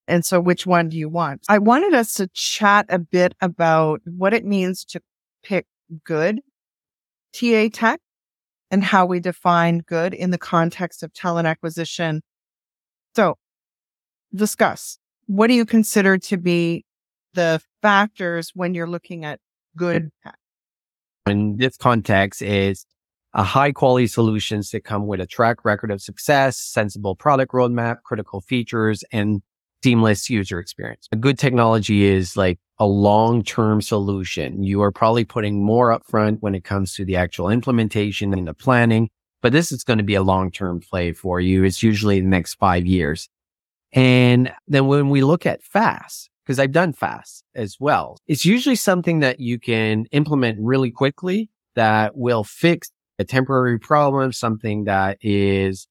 And 0.08 0.24
so 0.24 0.40
which 0.40 0.66
one 0.66 0.88
do 0.90 0.98
you 0.98 1.10
want? 1.10 1.44
I 1.50 1.58
wanted 1.58 1.94
us 1.94 2.14
to 2.16 2.30
chat 2.34 2.86
a 2.90 3.00
bit 3.00 3.34
about 3.42 4.02
what 4.06 4.34
it 4.34 4.46
means 4.46 4.86
to 4.86 5.02
pick 5.44 5.66
good 6.06 6.42
TA 7.34 7.70
tech 7.74 8.00
and 8.70 8.84
how 8.84 9.06
we 9.06 9.20
define 9.20 9.80
good 9.80 10.14
in 10.14 10.30
the 10.30 10.38
context 10.38 11.02
of 11.02 11.12
talent 11.14 11.48
acquisition. 11.48 12.22
So 13.16 13.36
discuss 14.34 15.00
what 15.32 15.48
do 15.48 15.54
you 15.54 15.66
consider 15.66 16.18
to 16.18 16.36
be 16.36 16.84
the 17.36 17.62
factors 17.82 18.52
when 18.54 18.74
you're 18.74 18.90
looking 18.90 19.24
at 19.24 19.40
good 19.78 20.10
tech? 20.24 20.36
In 21.26 21.56
this 21.56 21.78
context 21.78 22.42
is 22.42 22.86
a 23.34 23.42
high 23.42 23.72
quality 23.72 24.08
solutions 24.08 24.72
that 24.72 24.84
come 24.84 25.08
with 25.08 25.22
a 25.22 25.26
track 25.26 25.64
record 25.64 25.90
of 25.90 26.02
success, 26.02 26.58
sensible 26.58 27.16
product 27.16 27.54
roadmap, 27.54 28.02
critical 28.04 28.42
features, 28.42 29.06
and 29.14 29.42
seamless 29.82 30.30
user 30.30 30.60
experience. 30.60 31.08
A 31.14 31.16
good 31.16 31.40
technology 31.40 32.04
is 32.04 32.36
like 32.36 32.60
a 32.78 32.86
long-term 32.86 33.82
solution. 33.82 34.64
You 34.64 34.82
are 34.82 34.92
probably 34.92 35.24
putting 35.24 35.64
more 35.64 35.98
upfront 35.98 36.40
when 36.42 36.56
it 36.56 36.66
comes 36.66 36.94
to 36.96 37.06
the 37.06 37.16
actual 37.16 37.50
implementation 37.50 38.34
and 38.34 38.50
the 38.50 38.54
planning, 38.54 39.10
but 39.42 39.54
this 39.54 39.72
is 39.72 39.86
going 39.86 40.00
to 40.00 40.04
be 40.04 40.16
a 40.16 40.24
long-term 40.24 40.82
play 40.82 41.14
for 41.14 41.40
you. 41.40 41.64
It's 41.64 41.82
usually 41.82 42.20
the 42.20 42.28
next 42.28 42.56
five 42.56 42.86
years. 42.86 43.30
And 43.94 44.54
then 44.68 44.88
when 44.88 45.10
we 45.10 45.24
look 45.24 45.46
at 45.46 45.64
fast, 45.64 46.30
because 46.46 46.60
I've 46.60 46.72
done 46.72 46.94
fast 46.94 47.44
as 47.56 47.78
well, 47.80 48.18
it's 48.28 48.46
usually 48.46 48.76
something 48.76 49.20
that 49.20 49.40
you 49.40 49.60
can 49.60 50.06
implement 50.12 50.60
really 50.60 50.92
quickly 50.92 51.50
that 51.76 52.16
will 52.16 52.44
fix 52.44 52.92
a 53.20 53.24
temporary 53.24 53.80
problem, 53.80 54.32
something 54.32 54.86
that 54.86 55.18
is 55.22 55.88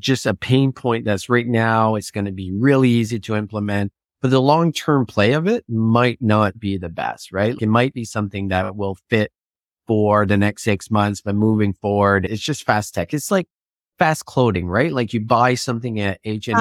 just 0.00 0.26
a 0.26 0.34
pain 0.34 0.72
point 0.72 1.04
that's 1.04 1.28
right 1.28 1.46
now. 1.46 1.94
It's 1.94 2.10
going 2.10 2.26
to 2.26 2.32
be 2.32 2.50
really 2.52 2.90
easy 2.90 3.18
to 3.20 3.36
implement, 3.36 3.92
but 4.20 4.30
the 4.30 4.42
long 4.42 4.72
term 4.72 5.06
play 5.06 5.32
of 5.32 5.46
it 5.46 5.64
might 5.68 6.20
not 6.20 6.58
be 6.58 6.76
the 6.76 6.88
best, 6.88 7.32
right? 7.32 7.56
It 7.60 7.68
might 7.68 7.94
be 7.94 8.04
something 8.04 8.48
that 8.48 8.76
will 8.76 8.96
fit 9.08 9.32
for 9.86 10.26
the 10.26 10.36
next 10.36 10.64
six 10.64 10.90
months, 10.90 11.20
but 11.20 11.34
moving 11.34 11.74
forward, 11.74 12.26
it's 12.26 12.42
just 12.42 12.64
fast 12.64 12.94
tech. 12.94 13.14
It's 13.14 13.30
like 13.30 13.46
fast 13.98 14.24
clothing, 14.26 14.66
right? 14.66 14.92
Like 14.92 15.12
you 15.12 15.20
buy 15.20 15.54
something 15.54 16.00
at 16.00 16.20
H&M. 16.24 16.56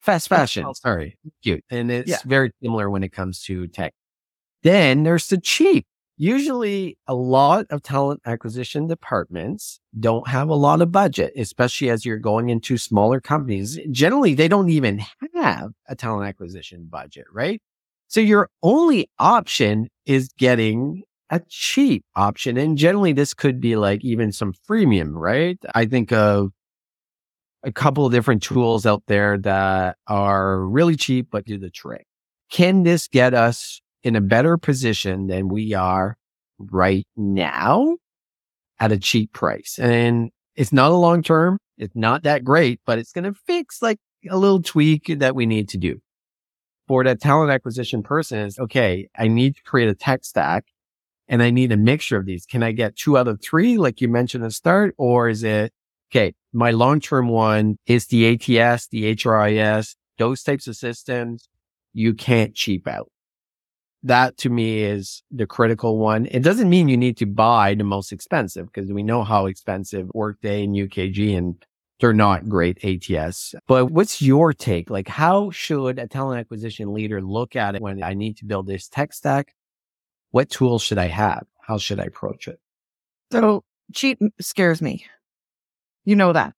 Fast 0.00 0.28
fashion. 0.28 0.64
Fast. 0.64 0.82
Sorry. 0.82 1.18
Cute. 1.42 1.64
And 1.70 1.90
it's 1.90 2.08
yeah. 2.08 2.16
very 2.24 2.52
similar 2.62 2.90
when 2.90 3.02
it 3.02 3.12
comes 3.12 3.42
to 3.44 3.66
tech. 3.66 3.92
Then 4.62 5.02
there's 5.02 5.26
the 5.28 5.38
cheap 5.38 5.86
usually 6.20 6.98
a 7.06 7.14
lot 7.14 7.64
of 7.70 7.82
talent 7.82 8.20
acquisition 8.26 8.86
departments 8.86 9.80
don't 9.98 10.28
have 10.28 10.50
a 10.50 10.54
lot 10.54 10.82
of 10.82 10.92
budget, 10.92 11.32
especially 11.34 11.88
as 11.88 12.04
you're 12.04 12.18
going 12.18 12.50
into 12.50 12.76
smaller 12.76 13.22
companies. 13.22 13.78
Generally, 13.90 14.34
they 14.34 14.46
don't 14.46 14.68
even 14.68 15.02
have 15.34 15.70
a 15.88 15.96
talent 15.96 16.28
acquisition 16.28 16.86
budget, 16.90 17.24
right? 17.32 17.62
So 18.08 18.20
your 18.20 18.50
only 18.62 19.08
option 19.18 19.88
is 20.04 20.28
getting 20.36 21.04
a 21.30 21.40
cheap 21.48 22.04
option. 22.14 22.58
And 22.58 22.76
generally 22.76 23.14
this 23.14 23.32
could 23.32 23.58
be 23.58 23.76
like 23.76 24.04
even 24.04 24.30
some 24.30 24.52
freemium, 24.68 25.12
right? 25.14 25.58
I 25.74 25.86
think 25.86 26.12
of 26.12 26.50
a 27.62 27.72
couple 27.72 28.06
of 28.06 28.12
different 28.12 28.42
tools 28.42 28.86
out 28.86 29.02
there 29.06 29.38
that 29.38 29.96
are 30.06 30.60
really 30.60 30.96
cheap, 30.96 31.28
but 31.30 31.44
do 31.44 31.58
the 31.58 31.70
trick. 31.70 32.06
Can 32.50 32.82
this 32.82 33.06
get 33.06 33.34
us 33.34 33.80
in 34.02 34.16
a 34.16 34.20
better 34.20 34.56
position 34.56 35.26
than 35.26 35.48
we 35.48 35.74
are 35.74 36.16
right 36.58 37.06
now 37.16 37.96
at 38.78 38.92
a 38.92 38.98
cheap 38.98 39.32
price. 39.32 39.78
And 39.80 40.30
it's 40.56 40.72
not 40.72 40.90
a 40.90 40.96
long 40.96 41.22
term. 41.22 41.58
It's 41.78 41.94
not 41.94 42.22
that 42.24 42.44
great, 42.44 42.80
but 42.84 42.98
it's 42.98 43.12
going 43.12 43.24
to 43.24 43.34
fix 43.46 43.80
like 43.80 43.98
a 44.28 44.36
little 44.36 44.62
tweak 44.62 45.18
that 45.18 45.34
we 45.34 45.46
need 45.46 45.68
to 45.70 45.78
do. 45.78 46.00
For 46.88 47.04
that 47.04 47.20
talent 47.20 47.52
acquisition 47.52 48.02
person 48.02 48.40
is 48.40 48.58
okay. 48.58 49.08
I 49.16 49.28
need 49.28 49.56
to 49.56 49.62
create 49.62 49.88
a 49.88 49.94
tech 49.94 50.24
stack 50.24 50.64
and 51.28 51.42
I 51.42 51.50
need 51.50 51.72
a 51.72 51.76
mixture 51.76 52.16
of 52.16 52.26
these. 52.26 52.44
Can 52.46 52.62
I 52.62 52.72
get 52.72 52.96
two 52.96 53.16
out 53.16 53.28
of 53.28 53.40
three, 53.40 53.78
like 53.78 54.00
you 54.00 54.08
mentioned 54.08 54.42
at 54.42 54.48
the 54.48 54.54
start? 54.54 54.94
Or 54.98 55.28
is 55.28 55.44
it, 55.44 55.72
okay, 56.10 56.34
my 56.52 56.70
long 56.70 57.00
term 57.00 57.28
one 57.28 57.76
is 57.86 58.06
the 58.06 58.28
ATS, 58.34 58.88
the 58.88 59.14
HRIS, 59.14 59.94
those 60.18 60.42
types 60.42 60.66
of 60.66 60.76
systems. 60.76 61.48
You 61.92 62.14
can't 62.14 62.54
cheap 62.54 62.86
out 62.86 63.10
that 64.02 64.36
to 64.38 64.48
me 64.48 64.82
is 64.82 65.22
the 65.30 65.46
critical 65.46 65.98
one. 65.98 66.26
It 66.30 66.42
doesn't 66.42 66.70
mean 66.70 66.88
you 66.88 66.96
need 66.96 67.18
to 67.18 67.26
buy 67.26 67.74
the 67.74 67.84
most 67.84 68.12
expensive 68.12 68.66
because 68.72 68.90
we 68.90 69.02
know 69.02 69.24
how 69.24 69.46
expensive 69.46 70.08
Workday 70.14 70.64
and 70.64 70.74
UKG 70.74 71.36
and 71.36 71.62
they're 72.00 72.14
not 72.14 72.48
great 72.48 72.82
ATS. 72.82 73.54
But 73.68 73.86
what's 73.90 74.22
your 74.22 74.54
take? 74.54 74.88
Like, 74.88 75.08
how 75.08 75.50
should 75.50 75.98
a 75.98 76.08
talent 76.08 76.40
acquisition 76.40 76.94
leader 76.94 77.20
look 77.20 77.56
at 77.56 77.74
it 77.74 77.82
when 77.82 78.02
I 78.02 78.14
need 78.14 78.38
to 78.38 78.46
build 78.46 78.66
this 78.66 78.88
tech 78.88 79.12
stack? 79.12 79.52
what 80.32 80.48
tools 80.48 80.82
should 80.82 80.98
I 80.98 81.08
have? 81.08 81.44
How 81.60 81.78
should 81.78 82.00
I 82.00 82.04
approach 82.04 82.46
it? 82.48 82.60
So 83.32 83.64
cheap 83.92 84.20
scares 84.40 84.80
me. 84.80 85.04
You 86.10 86.16
know 86.16 86.32
that. 86.32 86.54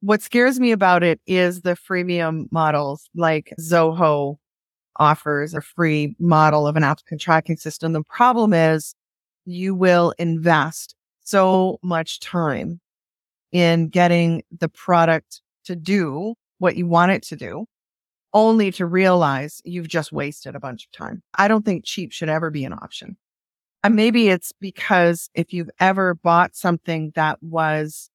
What 0.00 0.22
scares 0.22 0.58
me 0.58 0.72
about 0.72 1.04
it 1.04 1.20
is 1.24 1.60
the 1.60 1.76
freemium 1.76 2.50
models 2.50 3.08
like 3.14 3.54
Zoho 3.60 4.38
offers 4.96 5.54
a 5.54 5.60
free 5.60 6.16
model 6.18 6.66
of 6.66 6.74
an 6.74 6.82
applicant 6.82 7.20
tracking 7.20 7.56
system. 7.56 7.92
The 7.92 8.02
problem 8.02 8.52
is 8.52 8.96
you 9.44 9.72
will 9.72 10.14
invest 10.18 10.96
so 11.20 11.78
much 11.84 12.18
time 12.18 12.80
in 13.52 13.86
getting 13.86 14.42
the 14.50 14.68
product 14.68 15.40
to 15.66 15.76
do 15.76 16.34
what 16.58 16.74
you 16.74 16.88
want 16.88 17.12
it 17.12 17.22
to 17.26 17.36
do, 17.36 17.66
only 18.34 18.72
to 18.72 18.84
realize 18.84 19.62
you've 19.64 19.86
just 19.86 20.10
wasted 20.10 20.56
a 20.56 20.60
bunch 20.60 20.86
of 20.86 20.90
time. 20.90 21.22
I 21.36 21.46
don't 21.46 21.64
think 21.64 21.84
cheap 21.84 22.10
should 22.10 22.28
ever 22.28 22.50
be 22.50 22.64
an 22.64 22.72
option. 22.72 23.16
And 23.84 23.94
maybe 23.94 24.28
it's 24.28 24.52
because 24.60 25.30
if 25.34 25.52
you've 25.52 25.70
ever 25.78 26.14
bought 26.14 26.56
something 26.56 27.12
that 27.14 27.42
was 27.42 28.10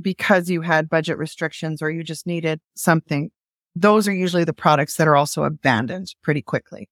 because 0.00 0.50
you 0.50 0.60
had 0.60 0.88
budget 0.88 1.18
restrictions 1.18 1.82
or 1.82 1.90
you 1.90 2.02
just 2.02 2.26
needed 2.26 2.60
something, 2.74 3.30
those 3.74 4.06
are 4.06 4.14
usually 4.14 4.44
the 4.44 4.52
products 4.52 4.96
that 4.96 5.08
are 5.08 5.16
also 5.16 5.44
abandoned 5.44 6.14
pretty 6.22 6.42
quickly. 6.42 6.88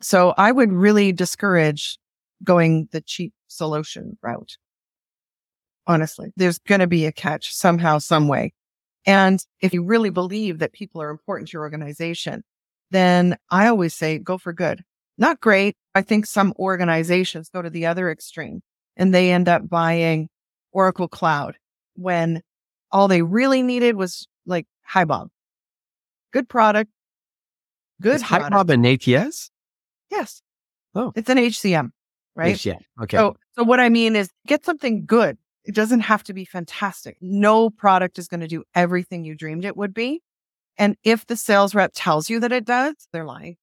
So 0.00 0.34
I 0.38 0.52
would 0.52 0.72
really 0.72 1.12
discourage 1.12 1.98
going 2.44 2.88
the 2.92 3.00
cheap 3.00 3.32
solution 3.48 4.16
route. 4.22 4.56
Honestly, 5.86 6.32
there's 6.36 6.58
going 6.58 6.80
to 6.80 6.86
be 6.86 7.06
a 7.06 7.12
catch 7.12 7.52
somehow, 7.52 7.98
some 7.98 8.28
way. 8.28 8.52
And 9.06 9.40
if 9.60 9.72
you 9.72 9.82
really 9.82 10.10
believe 10.10 10.58
that 10.58 10.72
people 10.72 11.00
are 11.02 11.10
important 11.10 11.48
to 11.48 11.52
your 11.54 11.62
organization, 11.62 12.44
then 12.90 13.36
I 13.50 13.68
always 13.68 13.94
say 13.94 14.18
go 14.18 14.38
for 14.38 14.52
good. 14.52 14.84
Not 15.18 15.40
great. 15.40 15.76
I 15.94 16.02
think 16.02 16.26
some 16.26 16.54
organizations 16.58 17.50
go 17.50 17.60
to 17.60 17.68
the 17.68 17.86
other 17.86 18.10
extreme 18.10 18.62
and 18.96 19.12
they 19.12 19.32
end 19.32 19.48
up 19.48 19.68
buying 19.68 20.28
Oracle 20.72 21.08
Cloud 21.08 21.56
when 21.94 22.40
all 22.92 23.08
they 23.08 23.22
really 23.22 23.62
needed 23.62 23.96
was 23.96 24.28
like 24.46 24.66
HiBob. 24.90 25.28
Good 26.32 26.48
product. 26.48 26.90
Good 28.00 28.16
Is 28.16 28.22
product. 28.22 28.52
HiBob 28.52 28.70
an 28.70 28.86
ATS? 28.86 29.50
Yes. 30.10 30.40
Oh. 30.94 31.12
It's 31.16 31.28
an 31.28 31.38
HCM, 31.38 31.90
right? 32.36 32.54
HCM. 32.54 32.78
Okay. 33.02 33.16
So, 33.16 33.36
so 33.56 33.64
what 33.64 33.80
I 33.80 33.88
mean 33.88 34.14
is 34.14 34.30
get 34.46 34.64
something 34.64 35.04
good. 35.04 35.36
It 35.64 35.74
doesn't 35.74 36.00
have 36.00 36.22
to 36.24 36.32
be 36.32 36.44
fantastic. 36.44 37.16
No 37.20 37.70
product 37.70 38.18
is 38.18 38.28
going 38.28 38.40
to 38.40 38.48
do 38.48 38.62
everything 38.74 39.24
you 39.24 39.34
dreamed 39.34 39.64
it 39.64 39.76
would 39.76 39.92
be. 39.92 40.22
And 40.78 40.96
if 41.02 41.26
the 41.26 41.36
sales 41.36 41.74
rep 41.74 41.90
tells 41.94 42.30
you 42.30 42.40
that 42.40 42.52
it 42.52 42.64
does, 42.64 42.94
they're 43.12 43.24
lying. 43.24 43.56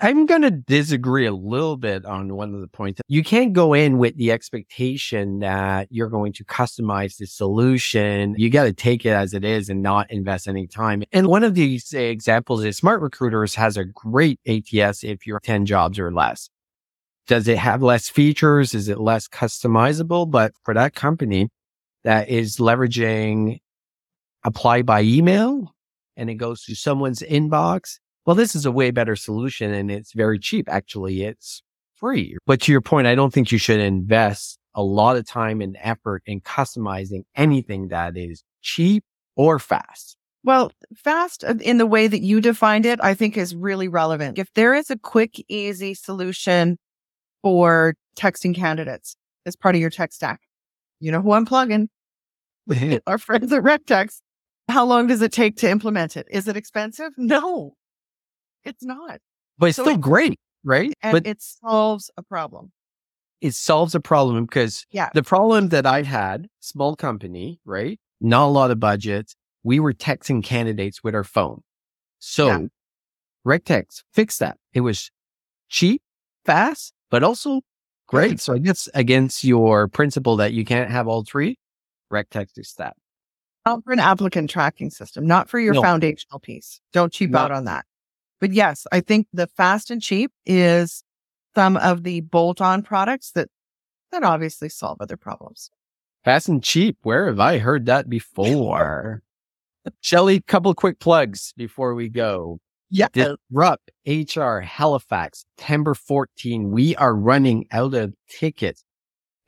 I'm 0.00 0.24
going 0.24 0.42
to 0.42 0.50
disagree 0.50 1.26
a 1.26 1.32
little 1.32 1.76
bit 1.76 2.04
on 2.04 2.34
one 2.36 2.54
of 2.54 2.60
the 2.60 2.68
points. 2.68 3.00
You 3.08 3.24
can't 3.24 3.52
go 3.52 3.74
in 3.74 3.98
with 3.98 4.16
the 4.16 4.30
expectation 4.30 5.40
that 5.40 5.88
you're 5.90 6.08
going 6.08 6.32
to 6.34 6.44
customize 6.44 7.16
the 7.16 7.26
solution. 7.26 8.34
You 8.38 8.50
got 8.50 8.64
to 8.64 8.72
take 8.72 9.04
it 9.04 9.10
as 9.10 9.34
it 9.34 9.44
is 9.44 9.68
and 9.68 9.82
not 9.82 10.10
invest 10.10 10.46
any 10.46 10.68
time. 10.68 11.02
And 11.10 11.26
one 11.26 11.42
of 11.42 11.54
these 11.54 11.92
examples 11.92 12.64
is 12.64 12.80
SmartRecruiters 12.80 13.56
has 13.56 13.76
a 13.76 13.84
great 13.84 14.38
ATS 14.46 15.02
if 15.02 15.26
you're 15.26 15.40
10 15.40 15.66
jobs 15.66 15.98
or 15.98 16.12
less. 16.12 16.48
Does 17.26 17.48
it 17.48 17.58
have 17.58 17.82
less 17.82 18.08
features? 18.08 18.74
Is 18.74 18.88
it 18.88 19.00
less 19.00 19.26
customizable? 19.26 20.30
But 20.30 20.52
for 20.64 20.72
that 20.72 20.94
company 20.94 21.48
that 22.04 22.28
is 22.28 22.56
leveraging 22.56 23.58
apply 24.44 24.82
by 24.82 25.02
email 25.02 25.74
and 26.16 26.30
it 26.30 26.36
goes 26.36 26.64
to 26.64 26.74
someone's 26.74 27.20
inbox, 27.22 27.98
well, 28.26 28.36
this 28.36 28.54
is 28.54 28.66
a 28.66 28.72
way 28.72 28.90
better 28.90 29.16
solution 29.16 29.72
and 29.72 29.90
it's 29.90 30.12
very 30.12 30.38
cheap. 30.38 30.68
Actually, 30.68 31.22
it's 31.22 31.62
free. 31.94 32.36
But 32.46 32.62
to 32.62 32.72
your 32.72 32.80
point, 32.80 33.06
I 33.06 33.14
don't 33.14 33.32
think 33.32 33.52
you 33.52 33.58
should 33.58 33.80
invest 33.80 34.58
a 34.74 34.82
lot 34.82 35.16
of 35.16 35.26
time 35.26 35.60
and 35.60 35.76
effort 35.80 36.22
in 36.26 36.40
customizing 36.40 37.22
anything 37.34 37.88
that 37.88 38.16
is 38.16 38.42
cheap 38.62 39.04
or 39.36 39.58
fast. 39.58 40.16
Well, 40.42 40.72
fast 40.96 41.44
uh, 41.44 41.54
in 41.60 41.78
the 41.78 41.86
way 41.86 42.06
that 42.06 42.20
you 42.20 42.40
defined 42.40 42.86
it, 42.86 42.98
I 43.02 43.14
think 43.14 43.36
is 43.36 43.54
really 43.54 43.88
relevant. 43.88 44.38
If 44.38 44.52
there 44.54 44.74
is 44.74 44.90
a 44.90 44.98
quick, 44.98 45.44
easy 45.48 45.94
solution 45.94 46.78
for 47.42 47.94
texting 48.16 48.54
candidates 48.54 49.16
as 49.44 49.56
part 49.56 49.74
of 49.74 49.80
your 49.80 49.90
tech 49.90 50.12
stack, 50.12 50.40
you 50.98 51.12
know 51.12 51.20
who 51.20 51.32
I'm 51.32 51.44
plugging. 51.44 51.88
Our 53.06 53.18
friends 53.18 53.52
at 53.52 53.62
RecText. 53.62 54.20
How 54.68 54.84
long 54.84 55.08
does 55.08 55.20
it 55.20 55.32
take 55.32 55.56
to 55.56 55.68
implement 55.68 56.16
it? 56.16 56.26
Is 56.30 56.46
it 56.46 56.56
expensive? 56.56 57.12
No, 57.16 57.74
it's 58.64 58.82
not. 58.84 59.20
but 59.58 59.66
it's 59.70 59.76
So 59.76 59.82
still 59.84 59.94
it- 59.96 60.00
great, 60.00 60.38
right? 60.64 60.92
And 61.02 61.12
but 61.12 61.26
it 61.26 61.40
solves 61.42 62.10
a 62.16 62.22
problem. 62.22 62.72
it 63.40 63.54
solves 63.54 63.94
a 63.94 64.00
problem 64.00 64.44
because 64.44 64.84
Yeah. 64.90 65.08
the 65.14 65.22
problem 65.22 65.68
that 65.70 65.86
I 65.86 66.02
had, 66.02 66.48
small 66.60 66.94
company, 66.96 67.58
right? 67.64 67.98
Not 68.20 68.46
a 68.46 68.52
lot 68.52 68.70
of 68.70 68.78
budget. 68.80 69.34
We 69.62 69.80
were 69.80 69.94
texting 69.94 70.42
candidates 70.44 71.02
with 71.02 71.14
our 71.14 71.24
phone. 71.24 71.62
So 72.18 72.46
Yeah. 72.48 72.66
RecText 73.46 74.04
fixed 74.12 74.38
that. 74.40 74.58
It 74.74 74.80
was 74.82 75.10
cheap, 75.68 76.02
fast, 76.44 76.92
but 77.10 77.22
also 77.22 77.62
great. 78.06 78.40
So 78.40 78.54
I 78.54 78.58
guess 78.58 78.88
against 78.94 79.42
your 79.44 79.88
principle 79.88 80.36
that 80.36 80.52
you 80.52 80.64
can't 80.64 80.90
have 80.90 81.08
all 81.08 81.24
three, 81.24 81.58
RecText 82.12 82.58
is 82.58 82.74
that. 82.76 82.96
Not 83.64 83.84
for 83.84 83.92
an 83.92 84.00
applicant 84.00 84.50
tracking 84.50 84.90
system, 84.90 85.26
not 85.26 85.48
for 85.48 85.58
your 85.58 85.74
No. 85.74 85.82
foundational 85.82 86.40
piece. 86.40 86.80
Don't 86.92 87.12
cheap 87.12 87.30
No. 87.30 87.38
out 87.38 87.52
on 87.52 87.64
that. 87.64 87.86
But 88.40 88.52
yes, 88.52 88.86
I 88.90 89.00
think 89.00 89.26
the 89.32 89.46
fast 89.46 89.90
and 89.90 90.00
cheap 90.00 90.32
is 90.46 91.04
some 91.54 91.76
of 91.76 92.04
the 92.04 92.20
bolt 92.22 92.60
on 92.60 92.82
products 92.82 93.32
that, 93.32 93.48
that 94.12 94.22
obviously 94.22 94.68
solve 94.68 94.98
other 95.00 95.16
problems. 95.16 95.70
Fast 96.24 96.48
and 96.48 96.62
cheap. 96.62 96.96
Where 97.02 97.26
have 97.26 97.40
I 97.40 97.58
heard 97.58 97.86
that 97.86 98.08
before? 98.08 99.22
Shelly, 100.00 100.40
couple 100.40 100.74
quick 100.74 101.00
plugs 101.00 101.52
before 101.56 101.94
we 101.94 102.08
go. 102.08 102.60
Yeah. 102.90 103.06
Disrupt 103.12 103.90
HR 104.06 104.58
Halifax, 104.58 105.44
September 105.56 105.94
14. 105.94 106.70
We 106.70 106.96
are 106.96 107.14
running 107.14 107.66
out 107.70 107.94
of 107.94 108.14
tickets. 108.28 108.84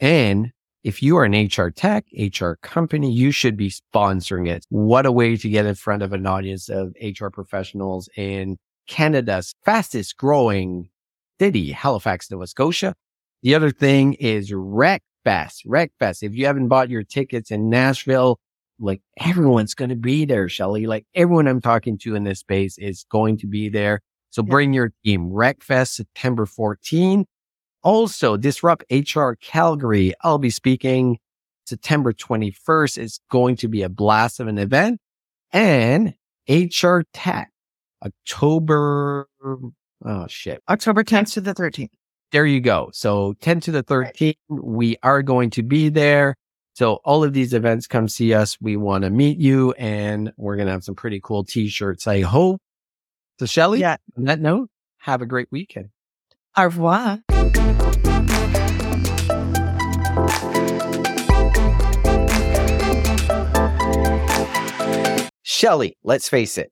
And 0.01 0.53
if 0.84 1.03
you 1.03 1.16
are 1.16 1.24
an 1.24 1.34
HR 1.34 1.70
tech, 1.70 2.07
HR 2.16 2.53
company, 2.62 3.11
you 3.12 3.30
should 3.30 3.57
be 3.57 3.70
sponsoring 3.70 4.49
it. 4.49 4.64
What 4.68 5.07
a 5.07 5.12
way 5.12 5.36
to 5.36 5.49
get 5.49 5.66
in 5.66 5.74
front 5.74 6.03
of 6.03 6.12
an 6.12 6.26
audience 6.26 6.68
of 6.68 6.95
HR 7.01 7.28
professionals 7.28 8.09
in 8.16 8.59
Canada's 8.87 9.55
fastest 9.64 10.16
growing 10.16 10.89
city, 11.41 11.72
Halifax, 11.72 12.30
Nova 12.30 12.47
Scotia. 12.47 12.95
The 13.43 13.55
other 13.55 13.70
thing 13.70 14.14
is 14.14 14.51
RecFest. 14.53 15.66
RecFest. 15.66 16.22
If 16.22 16.35
you 16.35 16.47
haven't 16.47 16.68
bought 16.68 16.91
your 16.91 17.03
tickets 17.03 17.51
in 17.51 17.68
Nashville, 17.70 18.39
like 18.78 19.01
everyone's 19.20 19.74
going 19.74 19.91
to 19.91 19.97
be 19.97 20.24
there, 20.24 20.49
Shelly. 20.49 20.87
Like 20.87 21.07
everyone 21.14 21.47
I'm 21.49 21.61
talking 21.61 21.99
to 21.99 22.14
in 22.14 22.24
this 22.24 22.41
space 22.41 22.78
is 22.78 23.05
going 23.11 23.39
to 23.39 23.47
be 23.47 23.68
there. 23.68 24.01
So 24.30 24.43
Yeah. 24.43 24.51
bring 24.51 24.72
your 24.72 24.93
team. 25.05 25.30
RecFest, 25.30 25.89
September 25.95 26.47
14. 26.47 27.26
Also, 27.83 28.37
Disrupt 28.37 28.85
HR 28.91 29.33
Calgary. 29.41 30.14
I'll 30.22 30.39
be 30.39 30.51
speaking 30.51 31.18
September 31.66 32.12
21st. 32.12 32.99
It's 32.99 33.20
going 33.30 33.57
to 33.57 33.68
be 33.68 33.83
a 33.83 33.89
blast 33.89 34.41
of 34.41 34.47
an 34.47 34.59
event. 34.59 35.01
And 35.53 36.14
HR 36.49 37.01
Tech, 37.12 37.51
October. 38.05 39.28
Oh, 40.05 40.26
shit. 40.28 40.62
October 40.68 41.05
10th 41.05 41.32
to 41.34 41.40
the 41.40 41.55
13th. 41.55 41.90
There 42.32 42.46
you 42.46 42.61
go. 42.61 42.90
So 42.92 43.34
10 43.40 43.61
to 43.61 43.72
the 43.72 43.82
13th, 43.84 44.34
we 44.48 44.96
are 45.03 45.22
going 45.22 45.50
to 45.50 45.62
be 45.62 45.88
there. 45.90 46.34
So 46.74 46.94
all 47.05 47.22
of 47.22 47.34
these 47.34 47.53
events, 47.53 47.86
come 47.86 48.09
see 48.09 48.32
us. 48.32 48.57
We 48.61 48.76
want 48.78 49.05
to 49.05 49.11
meet 49.11 49.38
you 49.38 49.72
and 49.72 50.32
we're 50.38 50.57
going 50.57 50.66
to 50.66 50.72
have 50.72 50.84
some 50.84 50.94
pretty 50.94 51.20
cool 51.22 51.44
t-shirts. 51.44 52.07
I 52.07 52.22
hope. 52.22 52.61
So 53.38 53.44
Shelly, 53.46 53.80
Yeah. 53.80 53.96
on 54.16 54.24
that 54.24 54.40
note, 54.40 54.70
have 54.98 55.20
a 55.20 55.26
great 55.26 55.48
weekend. 55.50 55.90
Au 56.57 56.64
revoir. 56.64 57.18
Shelly, 65.44 65.96
let's 66.03 66.28
face 66.28 66.57
it, 66.59 66.71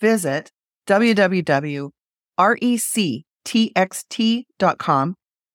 visit 0.00 0.50
www.rec 0.86 1.92
txt.com, 3.46 5.14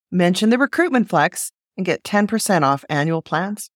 mention 0.10 0.50
the 0.50 0.58
recruitment 0.58 1.10
flex, 1.10 1.52
and 1.78 1.86
get 1.86 2.04
10% 2.04 2.64
off 2.64 2.86
annual 2.90 3.22
plans. 3.22 3.70